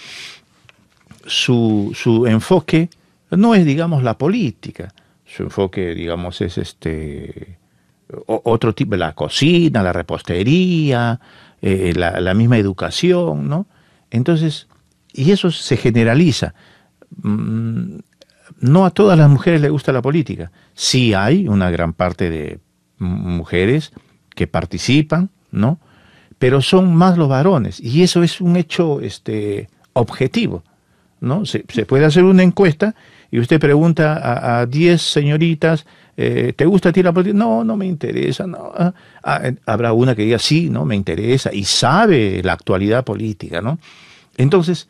su, 1.28 1.92
su 1.94 2.26
enfoque 2.26 2.90
no 3.30 3.54
es, 3.54 3.64
digamos, 3.64 4.02
la 4.02 4.18
política, 4.18 4.92
su 5.24 5.44
enfoque, 5.44 5.94
digamos, 5.94 6.40
es 6.40 6.58
este 6.58 7.58
otro 8.26 8.74
tipo, 8.74 8.96
la 8.96 9.14
cocina, 9.14 9.82
la 9.82 9.92
repostería, 9.92 11.20
eh, 11.60 11.92
la, 11.94 12.34
misma 12.34 12.56
educación, 12.56 13.48
¿no? 13.48 13.66
Entonces, 14.10 14.66
y 15.12 15.30
eso 15.30 15.50
se 15.50 15.76
generaliza. 15.76 16.54
Mm, 17.22 17.98
no 18.60 18.86
a 18.86 18.90
todas 18.90 19.18
las 19.18 19.28
mujeres 19.28 19.60
les 19.60 19.70
gusta 19.70 19.92
la 19.92 20.02
política. 20.02 20.50
Sí 20.74 21.14
hay 21.14 21.48
una 21.48 21.70
gran 21.70 21.92
parte 21.92 22.30
de 22.30 22.60
mujeres 22.98 23.92
que 24.34 24.46
participan, 24.46 25.30
¿no? 25.50 25.78
Pero 26.38 26.62
son 26.62 26.94
más 26.94 27.18
los 27.18 27.28
varones 27.28 27.80
y 27.80 28.02
eso 28.02 28.22
es 28.22 28.40
un 28.40 28.56
hecho 28.56 29.00
este, 29.00 29.68
objetivo, 29.92 30.62
¿no? 31.20 31.44
Se, 31.46 31.60
puede 31.60 32.04
hacer 32.04 32.24
una 32.24 32.42
encuesta 32.42 32.94
y 33.30 33.38
usted 33.38 33.60
pregunta 33.60 34.60
a 34.60 34.66
10 34.66 35.00
señoritas, 35.00 35.86
eh, 36.16 36.52
¿te 36.56 36.64
gusta 36.64 36.88
a 36.88 36.92
ti 36.92 37.02
la 37.02 37.12
política? 37.12 37.38
No, 37.38 37.62
no 37.62 37.76
me 37.76 37.86
interesa. 37.86 38.46
No. 38.46 38.72
Ah, 38.74 38.92
ah, 39.22 39.42
habrá 39.66 39.92
una 39.92 40.14
que 40.14 40.22
diga, 40.22 40.38
sí, 40.38 40.70
no, 40.70 40.84
me 40.84 40.96
interesa 40.96 41.52
y 41.52 41.64
sabe 41.64 42.42
la 42.42 42.54
actualidad 42.54 43.04
política, 43.04 43.60
¿no? 43.60 43.78
Entonces, 44.36 44.88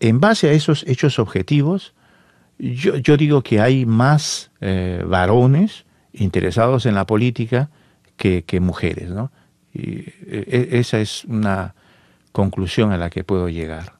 en 0.00 0.20
base 0.20 0.48
a 0.48 0.52
esos 0.52 0.84
hechos 0.86 1.18
objetivos, 1.18 1.94
yo, 2.58 2.96
yo 2.96 3.16
digo 3.16 3.42
que 3.42 3.60
hay 3.60 3.84
más 3.86 4.50
eh, 4.60 5.02
varones 5.06 5.84
interesados 6.12 6.86
en 6.86 6.94
la 6.94 7.06
política 7.06 7.70
que, 8.16 8.60
mujeres, 8.60 9.10
¿no? 9.10 9.32
Y 9.74 9.98
e, 10.26 10.68
e, 10.70 10.78
esa 10.78 11.00
es 11.00 11.24
una 11.24 11.74
conclusión 12.30 12.92
a 12.92 12.96
la 12.96 13.10
que 13.10 13.24
puedo 13.24 13.48
llegar. 13.48 13.94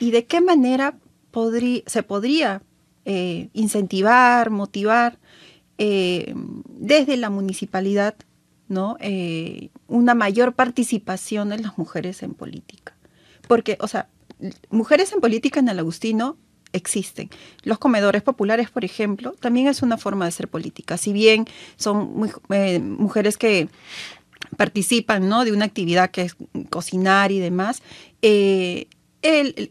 ¿Y 0.00 0.10
de 0.10 0.26
qué 0.26 0.40
manera 0.40 0.98
se 1.86 2.02
podría 2.02 2.62
eh, 3.04 3.48
incentivar, 3.52 4.50
motivar 4.50 5.18
eh, 5.78 6.34
desde 6.68 7.16
la 7.16 7.28
municipalidad 7.28 8.14
¿no? 8.68 8.96
una 9.86 10.14
mayor 10.14 10.54
participación 10.54 11.50
de 11.50 11.58
las 11.58 11.78
mujeres 11.78 12.22
en 12.22 12.34
política? 12.34 12.96
Porque, 13.46 13.76
o 13.80 13.88
sea, 13.88 14.08
mujeres 14.70 15.12
en 15.12 15.20
política 15.20 15.60
en 15.60 15.68
el 15.68 15.78
Agustino 15.78 16.36
existen. 16.72 17.30
Los 17.62 17.78
comedores 17.78 18.22
populares, 18.22 18.70
por 18.70 18.84
ejemplo, 18.84 19.32
también 19.32 19.66
es 19.66 19.82
una 19.82 19.96
forma 19.96 20.26
de 20.26 20.32
ser 20.32 20.48
política. 20.48 20.96
Si 20.96 21.12
bien 21.12 21.46
son 21.76 22.30
eh, 22.50 22.78
mujeres 22.78 23.36
que 23.36 23.68
participan 24.56 25.28
¿no? 25.28 25.44
de 25.44 25.52
una 25.52 25.64
actividad 25.64 26.10
que 26.10 26.22
es 26.22 26.36
cocinar 26.70 27.32
y 27.32 27.38
demás, 27.38 27.82
eh, 28.22 28.88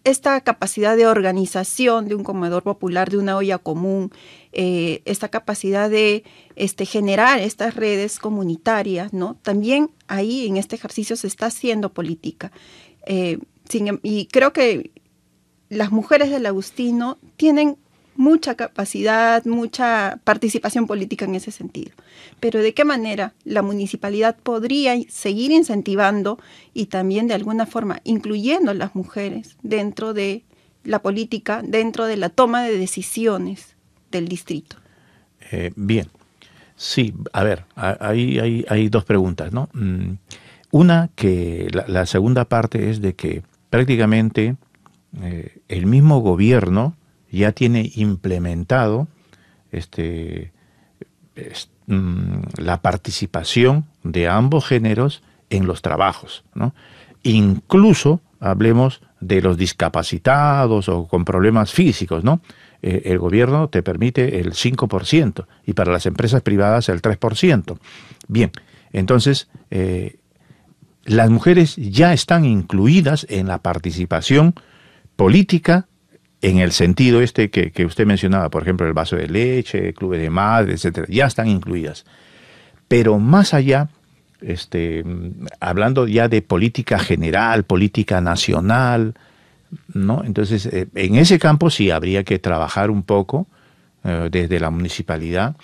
esta 0.04 0.42
capacidad 0.42 0.96
de 0.96 1.08
organización 1.08 2.08
de 2.08 2.16
un 2.16 2.24
comedor 2.24 2.64
popular, 2.64 3.10
de 3.10 3.18
una 3.18 3.38
olla 3.38 3.58
común, 3.58 4.12
eh, 4.52 5.02
esta 5.06 5.30
capacidad 5.30 5.90
de 5.90 6.24
este, 6.56 6.86
generar 6.86 7.40
estas 7.40 7.76
redes 7.76 8.20
comunitarias, 8.20 9.14
¿no? 9.14 9.36
También 9.42 9.92
ahí 10.08 10.48
en 10.48 10.58
este 10.58 10.76
ejercicio 10.76 11.16
se 11.16 11.28
está 11.28 11.48
haciendo 11.48 11.94
política. 11.94 12.52
Em, 13.06 13.40
y 14.04 14.28
creo 14.28 14.54
que 14.54 14.92
las 15.70 15.92
mujeres 15.92 16.30
del 16.30 16.46
Agustino 16.46 17.18
tienen 17.38 17.78
mucha 18.16 18.56
capacidad, 18.56 19.44
mucha 19.46 20.20
participación 20.24 20.88
política 20.88 21.26
en 21.26 21.36
ese 21.36 21.52
sentido. 21.52 21.92
Pero 22.40 22.62
¿de 22.62 22.74
qué 22.74 22.86
manera 22.86 23.34
la 23.44 23.62
municipalidad 23.62 24.38
podría 24.38 24.96
seguir 25.10 25.52
incentivando 25.52 26.40
y 26.74 26.88
también 26.88 27.28
de 27.28 27.34
alguna 27.34 27.66
forma 27.66 28.02
incluyendo 28.04 28.72
a 28.72 28.76
las 28.76 28.96
mujeres 28.96 29.58
dentro 29.64 30.14
de 30.14 30.44
la 30.84 31.02
política, 31.02 31.62
dentro 31.64 32.06
de 32.06 32.18
la 32.18 32.30
toma 32.30 32.64
de 32.64 32.78
decisiones 32.78 33.76
del 34.12 34.28
distrito? 34.28 34.78
Eh, 35.52 35.72
bien, 35.76 36.08
sí, 36.76 37.14
a 37.34 37.44
ver, 37.44 37.66
hay, 37.76 38.90
dos 38.90 39.06
preguntas, 39.06 39.52
¿no? 39.52 39.70
Mm, 39.74 40.14
una 40.72 41.10
que 41.16 41.70
la 41.88 42.06
segunda 42.06 42.46
parte 42.46 42.90
es 42.90 43.02
de 43.02 43.14
que 43.16 43.44
prácticamente 43.70 44.56
eh, 45.22 45.60
el 45.70 45.86
mismo 45.86 46.20
gobierno 46.20 46.96
ya 47.36 47.52
tiene 47.52 47.92
implementado 47.96 49.08
este, 49.72 50.52
mm, 51.88 52.40
la 52.58 52.82
participación 52.82 53.86
de 54.04 54.28
ambos 54.28 54.66
géneros 54.66 55.22
en 55.50 55.68
los 55.68 55.82
trabajos. 55.82 56.44
Incluso 57.24 58.22
hablemos 58.40 59.02
de 59.20 59.42
los 59.42 59.58
discapacitados 59.58 60.90
o 60.90 61.08
con 61.08 61.26
problemas 61.26 61.72
físicos, 61.72 62.24
¿no? 62.24 62.42
Eh, 62.82 63.04
el 63.06 63.18
gobierno 63.18 63.70
te 63.70 63.82
permite 63.82 64.40
el 64.40 64.54
5% 64.54 65.48
y 65.66 65.74
para 65.74 65.92
las 65.92 66.06
empresas 66.06 66.42
privadas 66.42 66.90
el 66.90 67.02
3%. 67.02 67.80
Bien, 68.28 68.52
entonces 68.92 69.50
eh, 69.72 70.18
las 71.06 71.30
mujeres 71.30 71.76
ya 71.78 72.14
están 72.14 72.46
incluidas 72.46 73.26
en 73.30 73.48
la 73.48 73.60
participación 73.60 74.54
política 75.16 75.88
en 76.46 76.60
el 76.60 76.72
sentido 76.72 77.22
este 77.22 77.50
que, 77.50 77.86
usted 77.86 78.06
mencionaba, 78.06 78.50
por 78.50 78.62
ejemplo, 78.62 78.86
el 78.86 78.94
vaso 78.94 79.16
de 79.16 79.28
leche, 79.28 79.94
clubes 79.94 80.22
de 80.22 80.30
madre, 80.30 80.74
etcétera, 80.74 81.08
ya 81.10 81.26
están 81.26 81.48
incluidas. 81.48 82.06
Pero 82.88 83.18
más 83.18 83.56
allá, 83.56 83.90
este, 84.42 85.04
hablando 85.60 86.08
ya 86.08 86.28
de 86.28 86.44
política 86.44 87.00
general, 87.00 87.64
política 87.64 88.22
nacional, 88.22 89.16
¿no? 89.92 90.24
Entonces, 90.24 90.68
eh, 90.68 90.88
en 90.94 91.16
ese 91.16 91.40
campo 91.40 91.72
sí 91.72 91.90
habría 91.90 92.24
que 92.24 92.38
trabajar 92.38 92.92
un 92.92 93.02
poco 93.02 93.48
eh, 94.04 94.30
desde 94.32 94.60
la 94.60 94.70
municipalidad. 94.70 95.56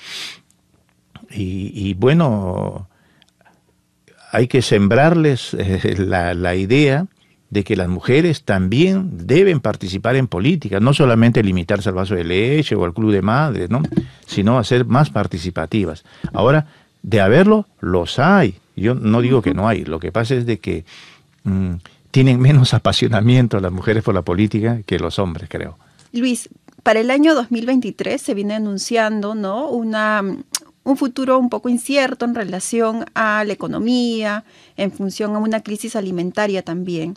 Y, 1.34 1.94
bueno, 1.94 2.90
hay 4.32 4.48
que 4.48 4.62
sembrarles 4.62 5.54
eh, 5.54 5.96
la, 5.98 6.34
la 6.34 6.56
idea 6.56 7.06
de 7.52 7.66
que 7.66 7.76
las 7.76 7.90
mujeres 7.90 8.44
también 8.44 9.28
deben 9.28 9.60
participar 9.60 10.16
en 10.16 10.28
política, 10.28 10.80
no 10.80 10.94
solamente 10.94 11.44
limitarse 11.44 11.90
al 11.90 11.96
vaso 11.96 12.16
de 12.16 12.24
leche 12.24 12.76
o 12.76 12.86
al 12.86 12.94
club 12.94 13.12
de 13.12 13.22
madres, 13.22 13.70
¿no? 13.70 13.84
sino 14.26 14.58
a 14.58 14.64
ser 14.64 14.86
más 14.86 15.10
participativas. 15.10 16.06
Ahora, 16.34 16.68
de 17.04 17.20
haberlo, 17.20 17.68
los 17.82 18.20
hay. 18.20 18.56
Yo 18.78 18.96
no 18.96 19.22
digo 19.22 19.42
que 19.42 19.54
no 19.54 19.68
hay, 19.68 19.84
lo 19.84 20.00
que 20.00 20.14
pasa 20.14 20.34
es 20.36 20.46
de 20.46 20.60
que 20.60 20.86
mm, 21.44 21.74
tienen 22.10 22.40
menos 22.40 22.74
apasionamiento 22.74 23.60
las 23.60 23.72
mujeres 23.72 24.02
por 24.02 24.16
la 24.16 24.22
política 24.22 24.80
que 24.86 24.98
los 24.98 25.20
hombres, 25.20 25.50
creo. 25.50 25.78
Luis, 26.14 26.50
para 26.84 27.02
el 27.02 27.12
año 27.12 27.36
2023 27.36 28.22
se 28.22 28.34
viene 28.34 28.56
anunciando 28.56 29.36
¿no? 29.36 29.68
Una, 29.68 30.24
un 30.84 30.98
futuro 30.98 31.38
un 31.38 31.50
poco 31.50 31.70
incierto 31.70 32.26
en 32.26 32.36
relación 32.36 33.06
a 33.14 33.44
la 33.44 33.54
economía, 33.54 34.44
en 34.78 34.92
función 34.92 35.36
a 35.36 35.40
una 35.40 35.62
crisis 35.62 35.96
alimentaria 35.96 36.64
también. 36.64 37.16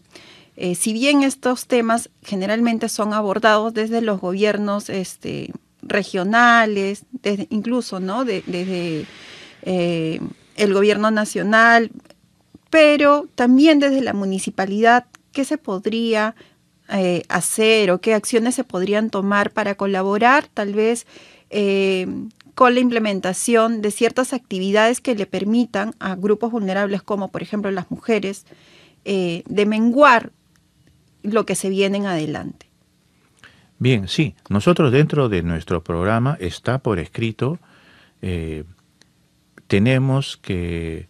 Eh, 0.57 0.75
si 0.75 0.93
bien 0.93 1.23
estos 1.23 1.67
temas 1.67 2.11
generalmente 2.23 2.89
son 2.89 3.13
abordados 3.13 3.75
desde 3.75 4.01
los 4.03 4.21
gobiernos 4.21 4.89
este, 4.89 5.53
regionales, 5.83 7.05
desde, 7.23 7.49
incluso 7.51 7.99
¿no? 7.99 8.25
desde 8.25 9.07
eh, 9.63 10.21
el 10.57 10.75
gobierno 10.75 11.11
nacional, 11.11 11.91
pero 12.71 13.27
también 13.35 13.81
desde 13.81 14.01
la 14.01 14.13
municipalidad, 14.13 15.07
¿qué 15.33 15.45
se 15.45 15.59
podría 15.59 16.37
eh, 16.91 17.23
hacer 17.29 17.91
o 17.91 18.01
qué 18.01 18.15
acciones 18.15 18.55
se 18.55 18.63
podrían 18.63 19.11
tomar 19.11 19.51
para 19.51 19.75
colaborar 19.75 20.47
tal 20.53 20.75
vez 20.75 21.07
con 22.55 22.75
la 22.75 22.81
implementación 22.81 23.83
de 23.83 23.91
ciertas 23.91 24.33
actividades 24.33 25.01
que 25.01 25.15
le 25.15 25.27
permitan 25.27 25.95
a 25.99 26.15
grupos 26.15 26.53
vulnerables 26.53 27.03
como 27.03 27.31
por 27.31 27.43
ejemplo 27.43 27.71
las 27.71 27.91
mujeres 27.91 28.47
eh, 29.05 29.43
de 29.47 29.67
menguar 29.67 30.33
lo 31.23 31.47
que 31.47 31.55
se 31.55 31.69
viene 31.69 31.99
en 31.99 32.07
adelante. 32.07 32.67
Bien, 33.79 34.09
sí, 34.09 34.35
nosotros 34.49 34.93
dentro 34.93 35.29
de 35.29 35.43
nuestro 35.43 35.83
programa 35.83 36.37
está 36.41 36.79
por 36.79 36.99
escrito, 36.99 37.59
eh, 38.23 38.65
tenemos 39.67 40.37
que 40.37 41.09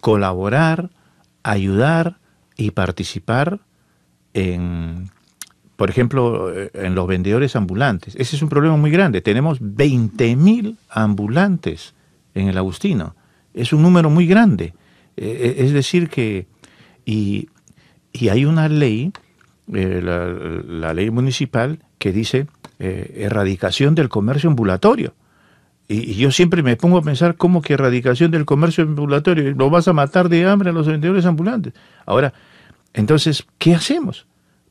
colaborar, 0.00 0.90
ayudar 1.42 2.18
y 2.56 2.70
participar 2.70 3.60
en 4.34 5.10
por 5.76 5.90
ejemplo, 5.90 6.52
eh, 6.52 6.70
en 6.74 6.94
los 6.94 7.06
vendedores 7.06 7.54
ambulantes. 7.54 8.16
Ese 8.16 8.36
es 8.36 8.42
un 8.42 8.48
problema 8.48 8.76
muy 8.76 8.90
grande. 8.90 9.20
Tenemos 9.20 9.60
20.000 9.60 10.76
ambulantes 10.88 11.94
en 12.34 12.48
el 12.48 12.56
Agustino. 12.58 13.14
Es 13.52 13.72
un 13.72 13.82
número 13.82 14.10
muy 14.10 14.26
grande. 14.26 14.74
Eh, 15.16 15.24
eh, 15.26 15.54
es 15.58 15.72
decir 15.72 16.08
que, 16.08 16.46
y, 17.04 17.48
hay 18.30 18.46
una 18.46 18.68
ley, 18.68 19.12
la, 19.66 20.94
ley 20.94 21.10
municipal, 21.10 21.78
que 21.98 22.12
dice 22.12 22.46
erradicación 22.78 23.94
del 23.94 24.08
comercio 24.08 24.48
ambulatorio. 24.48 25.12
Y, 25.86 26.14
yo 26.14 26.30
siempre 26.30 26.62
me 26.62 26.76
pongo 26.76 26.96
a 26.96 27.02
pensar 27.02 27.36
cómo 27.36 27.60
que 27.60 27.74
erradicación 27.74 28.30
del 28.30 28.46
comercio 28.46 28.84
ambulatorio, 28.84 29.52
lo 29.54 29.68
vas 29.68 29.86
a 29.88 29.92
matar 29.92 30.30
de 30.30 30.46
hambre 30.46 30.70
a 30.70 30.72
los 30.72 30.86
vendedores 30.86 31.26
ambulantes. 31.26 31.74
Ahora, 32.06 32.32
entonces, 32.94 33.46
¿qué 33.58 33.74
hacemos? 33.74 34.26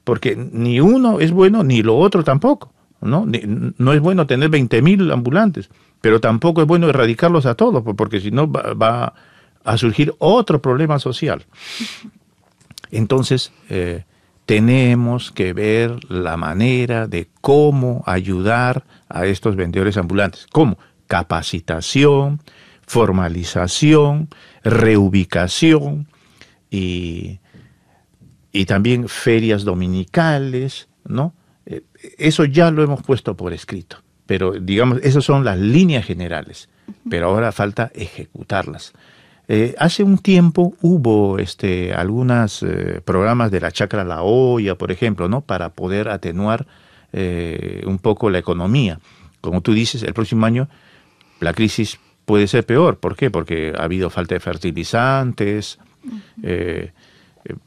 Porque 0.06 0.38
ni 0.38 0.80
uno 0.80 1.20
es 1.20 1.32
bueno 1.32 1.63
ni 1.63 1.84
lo 1.84 1.98
otro 1.98 2.24
tampoco. 2.24 2.72
No, 3.02 3.26
no 3.78 3.94
es 3.94 4.00
bueno 4.00 4.26
tener 4.26 4.50
20.000 4.50 5.12
ambulantes. 5.12 5.70
pero 6.02 6.22
tampoco 6.22 6.62
es 6.62 6.68
bueno 6.68 6.88
erradicarlos 6.88 7.46
a 7.46 7.56
todos, 7.56 7.84
porque 7.98 8.22
si 8.22 8.32
no 8.32 8.50
va, 8.50 9.13
a 9.63 9.78
surgir 9.78 10.13
otro 10.20 10.62
problema 10.62 11.00
social. 11.00 11.46
Entonces, 12.91 13.52
eh, 13.70 14.04
tenemos 14.46 15.32
que 15.32 15.54
ver 15.54 15.98
la 16.10 16.38
manera 16.38 17.08
de 17.08 17.28
cómo 17.41 18.04
ayudar 18.06 18.84
a 19.10 19.26
estos 19.26 19.56
vendedores 19.56 19.98
ambulantes. 19.98 20.46
¿Cómo? 20.52 20.78
Capacitación, 21.08 22.39
formalización, 22.86 24.30
reubicación 24.63 26.08
y, 26.70 27.39
y 28.56 28.65
también 28.65 29.10
ferias 29.10 29.65
dominicales, 29.65 30.88
¿no? 31.04 31.34
Eh, 31.65 31.82
eso 32.18 32.46
ya 32.46 32.72
lo 32.72 32.84
hemos 32.84 33.04
puesto 33.04 33.36
por 33.36 33.52
escrito, 33.52 33.98
pero 34.26 34.54
digamos, 34.54 35.00
esas 35.04 35.26
son 35.26 35.44
las 35.44 35.60
líneas 35.60 36.06
generales, 36.06 36.70
pero 37.10 37.28
ahora 37.28 37.52
falta 37.52 37.91
ejecutarlas. 37.94 38.94
Eh, 39.50 39.76
hace 39.78 40.04
un 40.04 40.20
tiempo 40.20 40.74
hubo 40.82 41.38
este, 41.38 41.94
algunos 41.94 42.63
eh, 42.63 43.02
programas 43.04 43.52
de 43.52 43.60
la 43.60 43.72
Chacra 43.72 44.06
La 44.06 44.22
Olla, 44.22 44.76
por 44.76 44.89
ejemplo, 44.89 45.28
¿no? 45.28 45.41
para 45.41 45.70
poder 45.70 46.08
atenuar 46.08 46.65
un 47.86 47.98
poco 48.00 48.30
la 48.30 48.39
economía. 48.39 49.00
Como 49.39 49.62
tú 49.62 49.74
dices, 49.74 50.04
el 50.04 50.13
próximo 50.13 50.46
año 50.46 50.68
la 51.39 51.54
crisis 51.54 51.98
puede 52.26 52.46
ser 52.46 52.65
peor. 52.65 52.98
¿Por 52.98 53.15
qué? 53.15 53.32
Porque 53.32 53.72
ha 53.78 53.84
habido 53.84 54.10
falta 54.10 54.36
de 54.36 54.41
fertilizantes, 54.41 55.80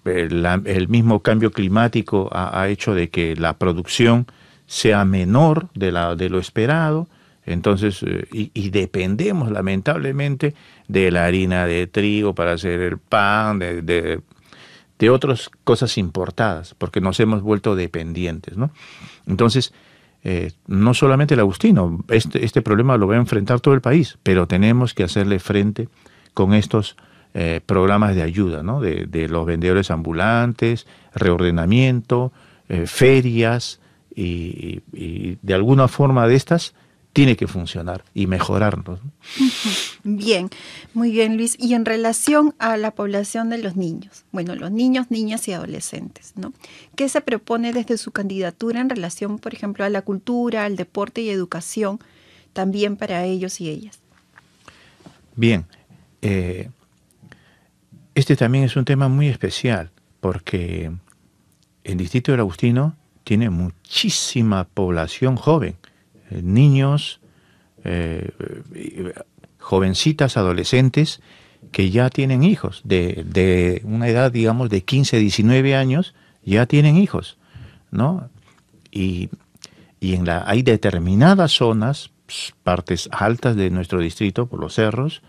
el, 0.04 0.88
mismo 0.88 1.20
cambio 1.20 1.50
climático 1.50 2.28
ha, 2.32 2.68
hecho 2.68 2.94
de 2.94 3.10
que 3.10 3.36
la 3.36 3.58
producción 3.58 4.26
sea 4.66 5.04
menor 5.04 5.68
de, 5.74 5.92
la, 5.92 6.14
de 6.14 6.28
lo 6.28 6.38
esperado, 6.38 7.08
entonces, 7.48 8.02
eh, 8.02 8.26
y, 8.30 8.70
dependemos 8.70 9.50
lamentablemente 9.50 10.54
de 10.86 11.10
la 11.10 11.24
harina 11.24 11.66
de 11.66 11.86
trigo 11.86 12.34
para 12.34 12.52
hacer 12.52 12.80
el 12.80 12.98
pan, 12.98 13.58
de, 13.58 14.20
otras 15.10 15.50
cosas 15.64 15.96
importadas, 15.96 16.74
porque 16.74 17.00
nos 17.00 17.18
hemos 17.20 17.40
vuelto 17.40 17.74
dependientes, 17.74 18.56
¿no? 18.56 18.70
Entonces, 19.26 19.72
eh, 20.24 20.52
no 20.66 20.92
solamente 20.92 21.34
el 21.34 21.40
Agustino, 21.40 22.04
este, 22.08 22.44
este 22.44 22.60
problema 22.60 22.98
lo 22.98 23.06
va 23.06 23.14
a 23.14 23.18
enfrentar 23.18 23.60
todo 23.60 23.74
el 23.74 23.80
país, 23.80 24.18
pero 24.22 24.46
tenemos 24.46 24.92
que 24.92 25.04
hacerle 25.04 25.38
frente 25.38 25.88
con 26.34 26.52
estos 26.52 26.96
eh, 27.40 27.60
programas 27.64 28.16
de 28.16 28.22
ayuda, 28.22 28.64
¿no? 28.64 28.80
de, 28.80 29.28
los 29.28 29.46
vendedores 29.46 29.92
ambulantes, 29.92 30.88
reordenamiento, 31.14 32.32
eh, 32.68 32.88
ferias, 32.88 33.78
y, 34.12 34.82
de 34.90 35.54
alguna 35.54 35.86
forma 35.86 36.26
de 36.26 36.34
estas 36.34 36.74
tiene 37.12 37.36
que 37.36 37.46
funcionar 37.46 38.02
y 38.12 38.26
mejorarnos. 38.26 38.98
Bien, 40.02 40.50
muy 40.94 41.12
bien 41.12 41.36
Luis. 41.36 41.54
Y 41.60 41.74
en 41.74 41.84
relación 41.84 42.56
a 42.58 42.76
la 42.76 42.90
población 42.90 43.50
de 43.50 43.58
los 43.58 43.76
niños, 43.76 44.24
bueno, 44.32 44.56
los 44.56 44.72
niños, 44.72 45.06
niñas 45.10 45.46
y 45.46 45.52
adolescentes, 45.52 46.32
¿no? 46.34 46.52
¿Qué 46.96 47.08
se 47.08 47.20
propone 47.20 47.72
desde 47.72 47.98
su 47.98 48.10
candidatura 48.10 48.80
en 48.80 48.90
relación, 48.90 49.38
por 49.38 49.54
ejemplo, 49.54 49.84
a 49.84 49.90
la 49.90 50.02
cultura, 50.02 50.64
al 50.64 50.74
deporte 50.74 51.20
y 51.20 51.30
educación 51.30 52.00
también 52.52 52.96
para 52.96 53.24
ellos 53.24 53.60
y 53.60 53.68
ellas? 53.68 54.00
Bien, 55.36 55.66
eh, 56.20 56.70
este 58.18 58.36
también 58.36 58.64
es 58.64 58.76
un 58.76 58.84
tema 58.84 59.08
muy 59.08 59.28
especial 59.28 59.90
porque 60.20 60.90
el 61.84 61.96
distrito 61.96 62.32
del 62.32 62.40
Agustino 62.40 62.96
tiene 63.24 63.50
muchísima 63.50 64.64
población 64.64 65.36
joven, 65.36 65.76
eh, 66.30 66.40
niños, 66.42 67.20
eh, 67.84 68.30
jovencitas, 69.58 70.36
adolescentes 70.36 71.20
que 71.72 71.90
ya 71.90 72.08
tienen 72.10 72.42
hijos, 72.42 72.80
de, 72.84 73.82
una 73.84 74.08
edad, 74.08 74.32
digamos, 74.32 74.70
de 74.70 74.82
15, 74.82 75.18
19 75.18 75.74
años, 75.74 76.14
ya 76.44 76.66
tienen 76.66 76.96
hijos, 76.96 77.36
¿no? 77.90 78.30
Y, 78.90 79.28
en 80.00 80.24
la, 80.24 80.44
hay 80.46 80.62
determinadas 80.62 81.52
zonas, 81.52 82.10
partes 82.62 83.08
altas 83.12 83.56
de 83.56 83.70
nuestro 83.70 84.00
distrito, 84.00 84.46
por 84.46 84.60
los 84.60 84.74
cerros, 84.74 85.22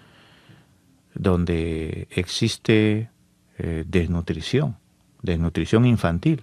donde 1.19 2.08
existe 2.12 3.10
eh, 3.58 3.84
desnutrición, 3.86 4.77
desnutrición 5.21 5.86
infantil. 5.86 6.41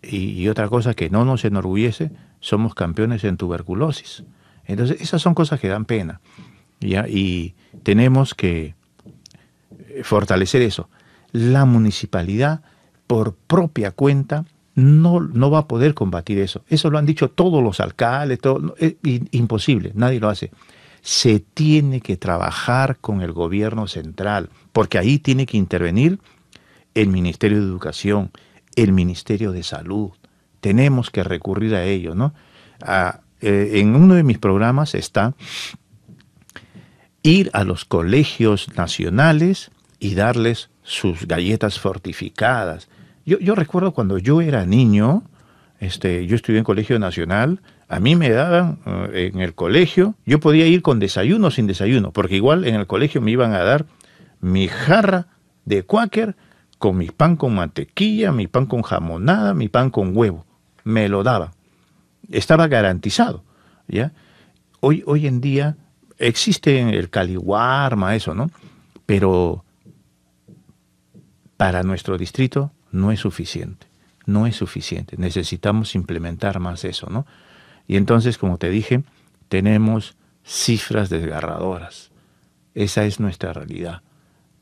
Y, 0.00 0.48
otra 0.48 0.68
cosa 0.68 0.94
que 0.94 1.10
no 1.10 1.26
nos 1.26 1.44
enorgullece, 1.44 2.10
somos 2.38 2.74
campeones 2.74 3.24
en 3.24 3.36
tuberculosis. 3.36 4.24
Entonces, 4.64 4.98
esas 5.02 5.20
son 5.20 5.34
cosas 5.34 5.60
que 5.60 5.68
dan 5.68 5.84
pena. 5.84 6.20
Y 6.80 7.54
tenemos 7.82 8.34
que 8.34 8.74
eh, 9.88 10.02
fortalecer 10.04 10.62
eso. 10.62 10.88
La 11.32 11.66
municipalidad, 11.66 12.62
por 13.06 13.34
propia 13.34 13.90
cuenta, 13.90 14.46
no, 14.76 15.20
no 15.20 15.50
va 15.50 15.58
a 15.58 15.68
poder 15.68 15.94
combatir 15.94 16.38
eso. 16.38 16.62
Eso 16.68 16.90
lo 16.90 16.96
han 16.96 17.06
dicho 17.06 17.28
todos 17.28 17.62
los 17.62 17.80
alcaldes, 17.80 18.38
todo, 18.38 18.74
es 18.78 18.94
imposible, 19.02 19.90
nadie 19.94 20.20
lo 20.20 20.28
hace 20.28 20.50
se 21.02 21.40
tiene 21.40 22.00
que 22.00 22.16
trabajar 22.16 22.98
con 22.98 23.22
el 23.22 23.32
gobierno 23.32 23.86
central, 23.88 24.50
porque 24.72 24.98
ahí 24.98 25.18
tiene 25.18 25.46
que 25.46 25.56
intervenir 25.56 26.18
el 26.94 27.08
Ministerio 27.08 27.58
de 27.58 27.66
Educación, 27.66 28.30
el 28.76 28.92
Ministerio 28.92 29.52
de 29.52 29.62
Salud. 29.62 30.10
Tenemos 30.60 31.10
que 31.10 31.24
recurrir 31.24 31.74
a 31.74 31.84
ello, 31.84 32.14
¿no? 32.14 32.34
Eh, 33.40 33.80
en 33.80 33.94
uno 33.94 34.14
de 34.14 34.22
mis 34.22 34.38
programas 34.38 34.94
está 34.94 35.34
ir 37.22 37.50
a 37.52 37.64
los 37.64 37.84
colegios 37.84 38.68
nacionales 38.76 39.70
y 39.98 40.14
darles 40.14 40.70
sus 40.82 41.26
galletas 41.26 41.78
fortificadas. 41.78 42.88
Yo, 43.24 43.38
yo 43.38 43.54
recuerdo 43.54 43.92
cuando 43.92 44.18
yo 44.18 44.40
era 44.40 44.66
niño, 44.66 45.22
este, 45.78 46.26
yo 46.26 46.36
estudié 46.36 46.58
en 46.58 46.64
colegio 46.64 46.98
nacional, 46.98 47.60
a 47.90 47.98
mí 47.98 48.14
me 48.14 48.30
daban 48.30 48.78
eh, 49.12 49.32
en 49.34 49.40
el 49.40 49.54
colegio, 49.56 50.14
yo 50.24 50.38
podía 50.38 50.64
ir 50.64 50.80
con 50.80 51.00
desayuno 51.00 51.48
o 51.48 51.50
sin 51.50 51.66
desayuno, 51.66 52.12
porque 52.12 52.36
igual 52.36 52.64
en 52.64 52.76
el 52.76 52.86
colegio 52.86 53.20
me 53.20 53.32
iban 53.32 53.52
a 53.52 53.64
dar 53.64 53.84
mi 54.40 54.68
jarra 54.68 55.26
de 55.64 55.82
cuáquer 55.82 56.36
con 56.78 56.96
mi 56.96 57.08
pan 57.08 57.34
con 57.34 57.52
mantequilla, 57.52 58.30
mi 58.30 58.46
pan 58.46 58.66
con 58.66 58.82
jamonada, 58.82 59.54
mi 59.54 59.68
pan 59.68 59.90
con 59.90 60.16
huevo. 60.16 60.46
Me 60.84 61.08
lo 61.08 61.24
daban. 61.24 61.50
Estaba 62.30 62.68
garantizado. 62.68 63.42
¿ya? 63.88 64.12
Hoy, 64.78 65.02
hoy 65.04 65.26
en 65.26 65.40
día 65.40 65.76
existe 66.16 66.96
el 66.96 67.10
caliwarma, 67.10 68.14
eso, 68.14 68.34
¿no? 68.34 68.52
Pero 69.04 69.64
para 71.56 71.82
nuestro 71.82 72.16
distrito 72.16 72.70
no 72.92 73.10
es 73.10 73.18
suficiente. 73.18 73.88
No 74.26 74.46
es 74.46 74.54
suficiente. 74.54 75.16
Necesitamos 75.18 75.96
implementar 75.96 76.60
más 76.60 76.84
eso, 76.84 77.08
¿no? 77.10 77.26
Y 77.90 77.96
entonces, 77.96 78.38
como 78.38 78.56
te 78.56 78.70
dije, 78.70 79.02
tenemos 79.48 80.14
cifras 80.44 81.10
desgarradoras. 81.10 82.12
Esa 82.72 83.04
es 83.04 83.18
nuestra 83.18 83.52
realidad. 83.52 84.02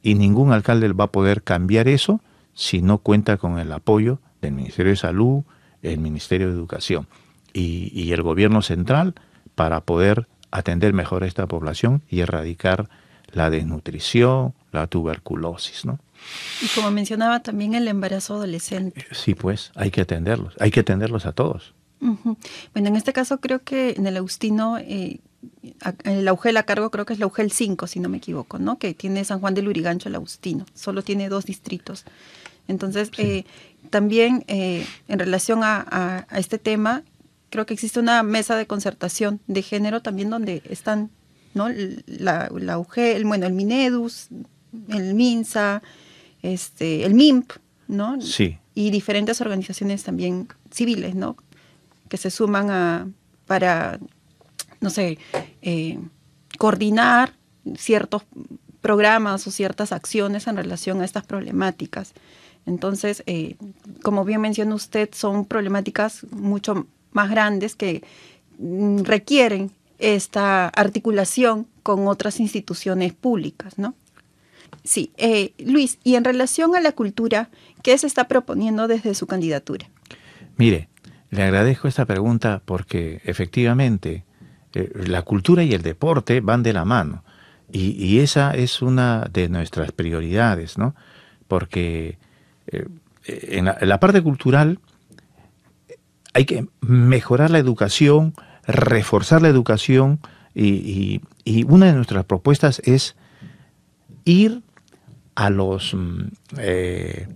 Y 0.01 0.15
ningún 0.15 0.51
alcalde 0.51 0.91
va 0.95 1.05
a 1.05 1.13
poder 1.13 1.43
cambiar 1.43 1.89
eso 1.89 2.23
si 2.55 2.81
no 2.81 2.97
cuenta 2.97 3.37
con 3.37 3.59
el 3.59 3.71
apoyo 3.71 4.19
del 4.41 4.53
Ministerio 4.53 4.93
de 4.93 4.97
Salud, 4.97 5.43
el 5.83 5.99
Ministerio 5.99 6.47
de 6.47 6.55
Educación 6.55 7.07
y, 7.53 8.11
el 8.13 8.23
gobierno 8.23 8.63
central 8.63 9.15
para 9.55 9.83
poder 9.83 10.27
atender 10.51 10.95
mejor 10.95 11.23
a 11.23 11.27
esta 11.27 11.47
población 11.47 12.01
y 12.09 12.21
erradicar 12.21 12.89
la 13.31 13.51
desnutrición, 13.51 14.55
la 14.73 14.87
tuberculosis, 14.87 15.85
¿no? 15.85 15.99
Y 16.63 16.69
como 16.69 16.91
mencionaba 16.91 17.41
también 17.41 17.75
el 17.75 17.89
embarazo 17.89 18.37
adolescente. 18.37 19.05
Sí, 19.13 19.35
pues 19.35 19.71
hay 19.75 19.91
que 19.91 20.01
atenderlos, 20.01 20.55
hay 20.59 20.71
que 20.71 20.81
atenderlos 20.81 21.27
a 21.27 21.33
todos. 21.33 21.75
Bueno, 22.01 22.89
en 22.89 22.97
este 22.97 23.13
caso 23.13 23.41
creo 23.41 23.63
que 23.63 23.91
en 23.97 24.07
el 24.07 24.17
Agustino, 24.17 24.79
eh, 24.79 25.21
el 26.05 26.29
Augel 26.29 26.57
a 26.57 26.63
cargo 26.63 26.91
creo 26.91 27.07
que 27.07 27.13
es 27.13 27.19
la 27.19 27.25
Augel 27.25 27.53
5, 27.53 27.87
si 27.87 28.01
no 28.01 28.09
me 28.09 28.19
equivoco, 28.19 28.59
¿no? 28.59 28.79
Que 28.79 28.95
tiene 28.95 29.25
San 29.25 29.41
Juan 29.41 29.55
de 29.55 29.63
Lurigancho 29.63 30.09
el 30.09 30.15
Agustino, 30.15 30.67
solo 30.75 31.03
tiene 31.03 31.29
dos 31.29 31.45
distritos. 31.45 32.05
Entonces, 32.67 33.11
eh, 33.19 33.45
también 33.91 34.45
eh, 34.47 34.87
en 35.09 35.19
relación 35.19 35.61
a, 35.63 36.27
este 36.33 36.59
tema, 36.59 37.03
creo 37.51 37.67
que 37.67 37.75
existe 37.75 37.99
una 37.99 38.23
mesa 38.23 38.57
de 38.57 38.67
concertación 38.67 39.41
de 39.47 39.63
género 39.63 40.03
también 40.03 40.29
donde 40.31 40.63
están, 40.69 41.11
¿no? 41.55 41.69
La, 42.07 42.51
la 42.55 42.79
UGEL, 42.79 43.25
bueno, 43.25 43.47
el 43.47 43.55
Minedus, 43.55 44.29
el 44.89 45.15
MINSA, 45.15 45.83
este, 46.43 47.05
el 47.05 47.15
MIMP, 47.15 47.53
¿no? 47.89 48.21
Sí. 48.21 48.59
Y 48.75 48.91
diferentes 48.91 49.41
organizaciones 49.41 50.05
también 50.05 50.49
civiles, 50.71 51.15
¿no? 51.15 51.37
Que 52.09 52.17
se 52.17 52.31
suman 52.31 52.71
a, 52.71 53.09
para, 53.47 53.99
no 54.81 54.91
sé, 54.91 55.19
eh, 55.63 55.99
coordinar 56.59 57.35
ciertos 57.77 58.23
programas 58.81 59.47
o 59.47 59.51
ciertas 59.51 59.93
acciones 59.93 60.47
en 60.47 60.57
relación 60.57 61.01
a 61.01 61.05
estas 61.05 61.25
problemáticas. 61.25 62.13
Entonces, 62.67 63.23
eh, 63.27 63.57
como 64.03 64.25
bien 64.25 64.41
menciona 64.41 64.75
usted, 64.75 65.09
son 65.13 65.45
problemáticas 65.47 66.27
mucho 66.31 66.87
más 67.13 67.31
grandes 67.31 67.75
que 67.75 68.03
mm, 68.59 69.01
requieren 69.03 69.73
esta 69.99 70.69
articulación 70.69 71.67
con 71.83 72.07
otras 72.07 72.41
instituciones 72.41 73.13
públicas, 73.13 73.79
¿no? 73.79 73.95
Sí, 74.85 75.13
eh, 75.17 75.55
Luis, 75.59 75.99
y 76.05 76.15
en 76.15 76.25
relación 76.25 76.77
a 76.77 76.81
la 76.81 76.93
cultura, 76.93 77.51
¿qué 77.83 77.97
se 77.99 78.07
está 78.07 78.29
proponiendo 78.29 78.87
desde 78.87 79.15
su 79.15 79.27
candidatura? 79.27 79.89
Mire, 80.57 80.89
le 81.31 81.43
agradezco 81.43 81.89
esta 81.89 82.07
pregunta 82.07 82.63
porque 82.65 83.21
efectivamente 83.25 84.25
eh, 84.75 84.91
la 85.07 85.23
cultura 85.23 85.63
y 85.63 85.73
el 85.73 85.83
deporte 85.83 86.41
van 86.41 86.63
de 86.63 86.73
la 86.73 86.85
mano 86.85 87.25
y, 87.71 88.21
esa 88.21 88.53
es 88.53 88.81
una 88.81 89.29
de 89.31 89.49
nuestras 89.49 89.93
prioridades, 89.93 90.79
¿no? 90.79 90.95
Porque 91.49 92.19
eh, 92.67 92.87
en, 93.27 93.67
la, 93.67 94.01
parte 94.01 94.23
cultural 94.23 94.81
hay 96.33 96.47
que 96.47 96.67
mejorar 96.81 97.51
la 97.51 97.59
educación, 97.59 98.33
reforzar 98.67 99.43
la 99.43 99.49
educación 99.49 100.21
y, 100.55 101.21
una 101.67 101.87
de 101.87 101.93
nuestras 101.93 102.25
propuestas 102.25 102.81
es 102.85 103.17
ir 104.25 104.63
a 105.35 105.51
los 105.51 105.95
mm, 105.95 106.23
eh, 106.59 107.29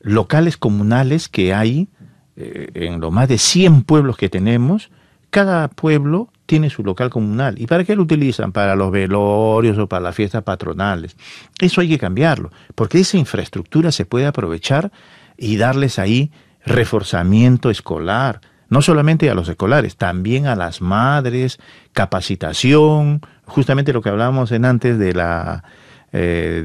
locales 0.00 0.56
comunales 0.56 1.28
que 1.28 1.54
hay 1.54 1.88
eh, 2.36 2.70
en 2.74 3.00
los 3.00 3.12
más 3.12 3.28
de 3.28 3.38
100 3.38 3.82
pueblos 3.82 4.16
que 4.16 4.28
tenemos. 4.28 4.90
Cada 5.30 5.68
pueblo 5.68 6.28
tiene 6.46 6.70
su 6.70 6.82
local 6.82 7.10
comunal. 7.10 7.60
¿Y 7.60 7.66
para 7.66 7.84
qué 7.84 7.96
lo 7.96 8.02
utilizan? 8.02 8.52
Para 8.52 8.76
los 8.76 8.90
velorios 8.90 9.76
o 9.78 9.88
para 9.88 10.00
las 10.00 10.14
fiestas 10.14 10.42
patronales. 10.42 11.16
Eso 11.60 11.80
hay 11.80 11.88
que 11.88 11.98
cambiarlo, 11.98 12.50
porque 12.74 13.00
esa 13.00 13.18
infraestructura 13.18 13.92
se 13.92 14.06
puede 14.06 14.26
aprovechar 14.26 14.92
y 15.36 15.56
darles 15.56 15.98
ahí 15.98 16.30
reforzamiento 16.64 17.70
escolar, 17.70 18.40
no 18.68 18.82
solamente 18.82 19.30
a 19.30 19.34
los 19.34 19.48
escolares, 19.48 19.96
también 19.96 20.46
a 20.46 20.56
las 20.56 20.80
madres, 20.80 21.58
capacitación, 21.92 23.20
justamente 23.44 23.92
lo 23.92 24.02
que 24.02 24.08
hablábamos 24.08 24.50
en 24.52 24.64
antes 24.64 24.98
de 24.98 25.12
la 25.12 25.64
eh, 26.12 26.62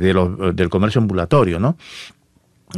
del 0.54 0.70
comercio 0.70 1.02
ambulatorio, 1.02 1.60
¿no? 1.60 1.76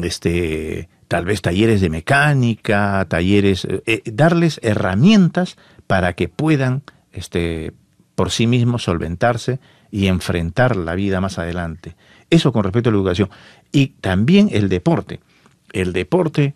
Este, 0.02 0.90
tal 1.08 1.26
vez 1.26 1.42
talleres 1.42 1.82
de 1.82 1.90
mecánica, 1.90 3.06
talleres, 3.10 3.66
eh, 3.66 3.84
eh, 3.86 4.02
darles 4.06 4.60
herramientas 4.64 5.58
para 5.88 6.14
que 6.14 6.30
puedan 6.30 6.84
este, 7.12 7.74
por 8.16 8.32
sí 8.32 8.48
mismos 8.48 8.84
solventarse 8.84 9.60
y 9.92 10.08
enfrentar 10.08 10.76
la 10.76 10.96
vida 10.96 11.22
más 11.22 11.38
adelante. 11.38 11.96
Eso 12.30 12.52
con 12.52 12.64
respecto 12.64 12.90
a 12.90 12.92
la 12.92 12.98
educación. 12.98 13.30
Y 13.72 13.88
también 14.02 14.50
el 14.52 14.70
deporte. 14.70 15.20
El 15.72 15.94
deporte 15.94 16.56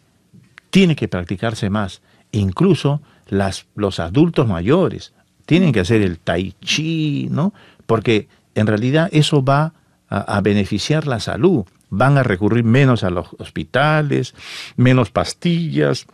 tiene 0.69 0.95
que 0.95 1.07
practicarse 1.07 1.69
más. 1.69 2.01
Incluso 2.31 3.01
las, 3.27 3.67
los 3.75 3.99
adultos 3.99 4.47
mayores 4.47 5.13
tienen 5.45 5.71
que 5.71 5.79
hacer 5.79 6.01
el 6.01 6.19
tai 6.19 6.55
chi, 6.61 7.27
¿no? 7.31 7.53
Porque 7.85 8.27
en 8.55 8.67
realidad 8.67 9.09
eso 9.11 9.43
va 9.43 9.73
a, 10.09 10.41
beneficiar 10.41 11.07
la 11.07 11.19
salud. 11.19 11.65
Van 11.89 12.17
a 12.17 12.23
recurrir 12.23 12.63
menos 12.63 13.03
a 13.03 13.09
los 13.09 13.27
hospitales, 13.39 14.35
menos 14.75 15.09
pastillas, 15.11 16.05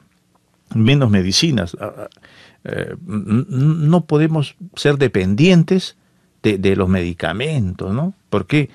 menos 0.76 1.10
medicinas. 1.10 1.76
Eh, 2.64 2.96
no 3.06 4.06
podemos 4.06 4.56
ser 4.76 4.98
dependientes 4.98 5.98
de, 6.42 6.76
los 6.76 6.90
medicamentos, 6.90 7.94
¿no? 7.94 8.14
Porque 8.30 8.70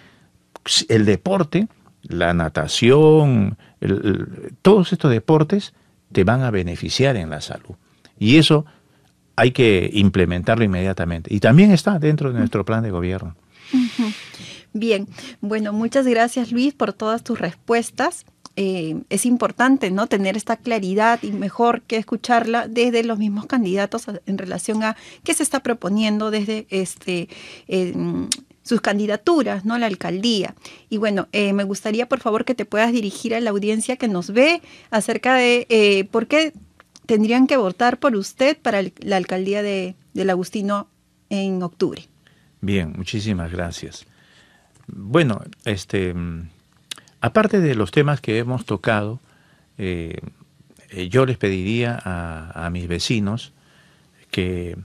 el 0.89 1.05
deporte, 1.05 1.69
la 2.03 2.33
natación, 2.33 3.59
todos 4.63 4.93
estos 4.93 5.11
deportes 5.11 5.75
te 6.13 6.25
van 6.25 6.43
a 6.43 6.51
beneficiar 6.51 7.17
en 7.17 7.31
la 7.31 7.41
salud. 7.41 7.77
Y 8.19 8.39
eso 8.39 8.65
hay 9.37 9.53
que 9.53 9.91
implementarlo 9.93 10.65
inmediatamente. 10.65 11.33
Y 11.33 11.41
también 11.41 11.71
está 11.71 11.99
dentro 11.99 12.33
de 12.33 12.39
nuestro 12.39 12.65
plan 12.65 12.83
de 12.83 12.91
gobierno. 12.91 13.37
Bien, 14.79 15.07
bueno, 15.41 15.73
muchas 15.73 16.07
gracias 16.07 16.53
Luis 16.53 16.75
por 16.75 16.93
todas 16.93 17.23
tus 17.23 17.38
respuestas. 17.38 18.25
Eh, 18.57 19.03
es 19.09 19.25
importante 19.25 19.91
no 19.91 20.09
tener 20.09 20.37
esta 20.37 20.57
claridad 20.57 21.21
y 21.23 21.31
mejor 21.31 21.83
que 21.83 21.97
escucharla 21.97 22.67
desde 22.67 23.05
los 23.05 23.19
mismos 23.19 23.47
candidatos 23.47 24.07
en 24.27 24.38
relación 24.38 24.83
a 24.83 24.97
qué 25.23 25.35
se 25.35 25.45
está 25.45 25.61
proponiendo 25.61 26.33
desde 26.33 26.67
este 26.71 27.29
sus 28.69 28.81
candidaturas, 28.83 29.64
¿no? 29.64 29.79
La 29.79 29.87
alcaldía. 29.87 30.55
Y 30.91 30.99
bueno, 30.99 31.27
eh, 31.33 31.55
me 31.55 31.64
gustaría 31.64 32.07
por 32.07 32.21
favor 32.21 32.45
que 32.45 32.55
te 32.55 32.67
puedas 32.67 32.93
dirigir 32.93 33.35
a 33.35 33.41
la 33.41 33.51
audiencia 33.51 33.97
que 33.97 34.09
nos 34.09 34.31
ve 34.31 34.61
acerca 34.91 35.37
de 35.37 35.67
eh, 35.71 36.05
por 36.05 36.27
qué 36.27 36.53
tendrían 37.07 37.47
que 37.47 37.57
votar 37.57 37.99
por 37.99 38.14
usted 38.14 38.59
para 38.59 38.83
la 38.83 39.17
alcaldía 39.17 39.62
de, 39.62 39.97
del 40.12 40.29
Agustino 40.29 40.88
en 41.31 41.62
octubre. 41.62 42.07
Bien, 42.61 42.93
muchísimas 42.95 43.51
gracias. 43.51 44.07
Bueno, 44.88 45.40
este 45.64 46.14
Aparte 47.20 47.61
de 47.61 47.74
los 47.74 47.90
temas 47.90 48.20
que 48.20 48.38
hemos 48.38 48.64
tocado, 48.64 49.18
eh, 49.77 50.20
yo 51.11 51.27
les 51.27 51.37
pediría 51.37 51.98
a, 52.05 52.70
mis 52.70 52.87
vecinos 52.87 53.53
que 54.31 54.77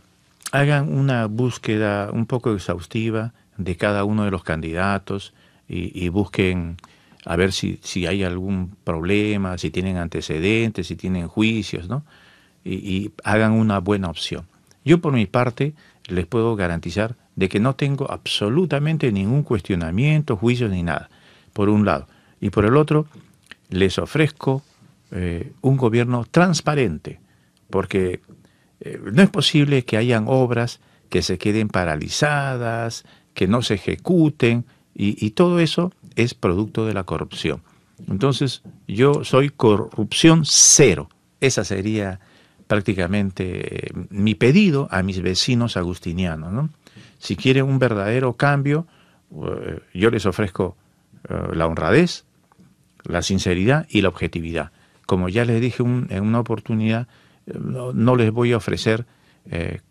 hagan 0.51 0.91
una 0.91 1.27
búsqueda 1.27 2.09
un 2.11 2.25
poco 2.25 2.53
exhaustiva 2.53 3.33
de 3.57 3.77
cada 3.77 4.03
uno 4.03 4.25
de 4.25 4.31
los 4.31 4.43
candidatos 4.43 5.33
y, 5.69 6.09
busquen 6.09 6.77
a 7.25 7.35
ver 7.35 7.53
si, 7.53 7.79
si, 7.83 8.05
hay 8.05 8.23
algún 8.23 8.75
problema, 8.83 9.57
si 9.57 9.69
tienen 9.69 9.97
antecedentes, 9.97 10.87
si 10.87 10.95
tienen 10.95 11.27
juicios, 11.27 11.87
¿no? 11.87 12.03
Y, 12.65 12.73
y, 12.73 13.11
hagan 13.23 13.53
una 13.53 13.79
buena 13.79 14.09
opción. 14.09 14.45
Yo 14.83 14.99
por 14.99 15.13
mi 15.13 15.25
parte 15.25 15.73
les 16.07 16.25
puedo 16.25 16.55
garantizar 16.55 17.15
de 17.35 17.49
que 17.49 17.59
no 17.59 17.75
tengo 17.75 18.09
absolutamente 18.11 19.11
ningún 19.11 19.43
cuestionamiento, 19.43 20.37
juicios 20.37 20.71
ni 20.71 20.83
nada, 20.83 21.09
por 21.53 21.69
un 21.69 21.85
lado. 21.85 22.07
Y 22.39 22.49
por 22.49 22.65
el 22.65 22.77
otro, 22.77 23.07
les 23.69 23.97
ofrezco 23.97 24.63
eh, 25.11 25.51
un 25.61 25.77
gobierno 25.77 26.25
transparente, 26.29 27.19
porque 27.69 28.21
eh, 28.81 28.99
no 29.11 29.21
es 29.21 29.29
posible 29.29 29.83
que 29.85 29.97
hayan 29.97 30.25
obras 30.27 30.79
que 31.09 31.21
se 31.21 31.37
queden 31.37 31.69
paralizadas, 31.69 33.05
que 33.33 33.47
no 33.47 33.61
se 33.61 33.75
ejecuten, 33.75 34.65
y, 34.95 35.31
todo 35.31 35.59
eso 35.59 35.91
es 36.15 36.35
producto 36.35 36.85
de 36.85 36.93
la 36.93 37.03
corrupción. 37.03 37.63
Entonces, 38.07 38.61
yo 38.87 39.23
soy 39.23 39.49
corrupción 39.49 40.43
cero. 40.45 41.09
Esa 41.39 41.63
sería 41.63 42.19
prácticamente 42.67 43.87
eh, 43.87 43.91
mi 44.09 44.35
pedido 44.35 44.87
a 44.91 45.01
mis 45.01 45.21
vecinos 45.21 45.77
agustinianos. 45.77 46.69
Si 47.19 47.35
quieren 47.35 47.65
un 47.65 47.79
verdadero 47.79 48.33
cambio, 48.33 48.87
yo 49.93 50.09
les 50.09 50.25
ofrezco 50.25 50.77
la 51.29 51.67
honradez, 51.67 52.25
la 53.03 53.21
sinceridad 53.21 53.85
y 53.89 54.01
la 54.01 54.09
objetividad. 54.09 54.71
Como 55.05 55.29
ya 55.29 55.45
les 55.45 55.61
dije 55.61 55.83
en 55.83 56.23
una 56.23 56.39
oportunidad, 56.39 57.07
no, 57.45 58.15
les 58.15 58.31
voy 58.31 58.53
a 58.53 58.57
ofrecer 58.57 59.05
eh, 59.49 59.81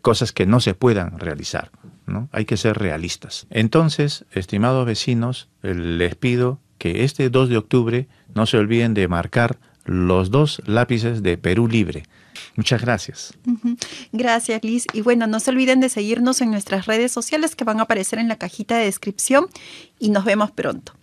cosas 0.00 0.32
que 0.32 0.46
no 0.46 0.60
se 0.60 0.74
puedan 0.74 1.18
realizar. 1.18 1.70
¿no? 2.06 2.28
Hay 2.32 2.44
que 2.44 2.56
ser 2.56 2.78
realistas. 2.78 3.46
Entonces, 3.50 4.24
estimados 4.32 4.86
vecinos, 4.86 5.48
les 5.62 6.14
pido 6.14 6.60
que 6.78 7.04
este 7.04 7.30
2 7.30 7.48
de 7.48 7.56
octubre 7.56 8.08
no 8.34 8.46
se 8.46 8.56
olviden 8.56 8.94
de 8.94 9.08
marcar 9.08 9.58
los 9.84 10.30
dos 10.30 10.62
lápices 10.66 11.22
de 11.22 11.36
Perú 11.36 11.66
Libre. 11.66 12.04
Muchas 12.58 12.82
gracias. 12.82 13.34
Gracias, 14.10 14.64
Liz. 14.64 14.84
Y 14.92 15.02
bueno, 15.02 15.28
no 15.28 15.38
se 15.38 15.52
olviden 15.52 15.78
de 15.78 15.88
seguirnos 15.88 16.40
en 16.40 16.50
nuestras 16.50 16.86
redes 16.86 17.12
sociales 17.12 17.54
que 17.54 17.62
van 17.62 17.78
a 17.78 17.84
aparecer 17.84 18.18
en 18.18 18.26
la 18.26 18.34
cajita 18.34 18.76
de 18.76 18.86
descripción 18.86 19.46
y 20.00 20.10
nos 20.10 20.24
vemos 20.24 20.50
pronto. 20.50 20.97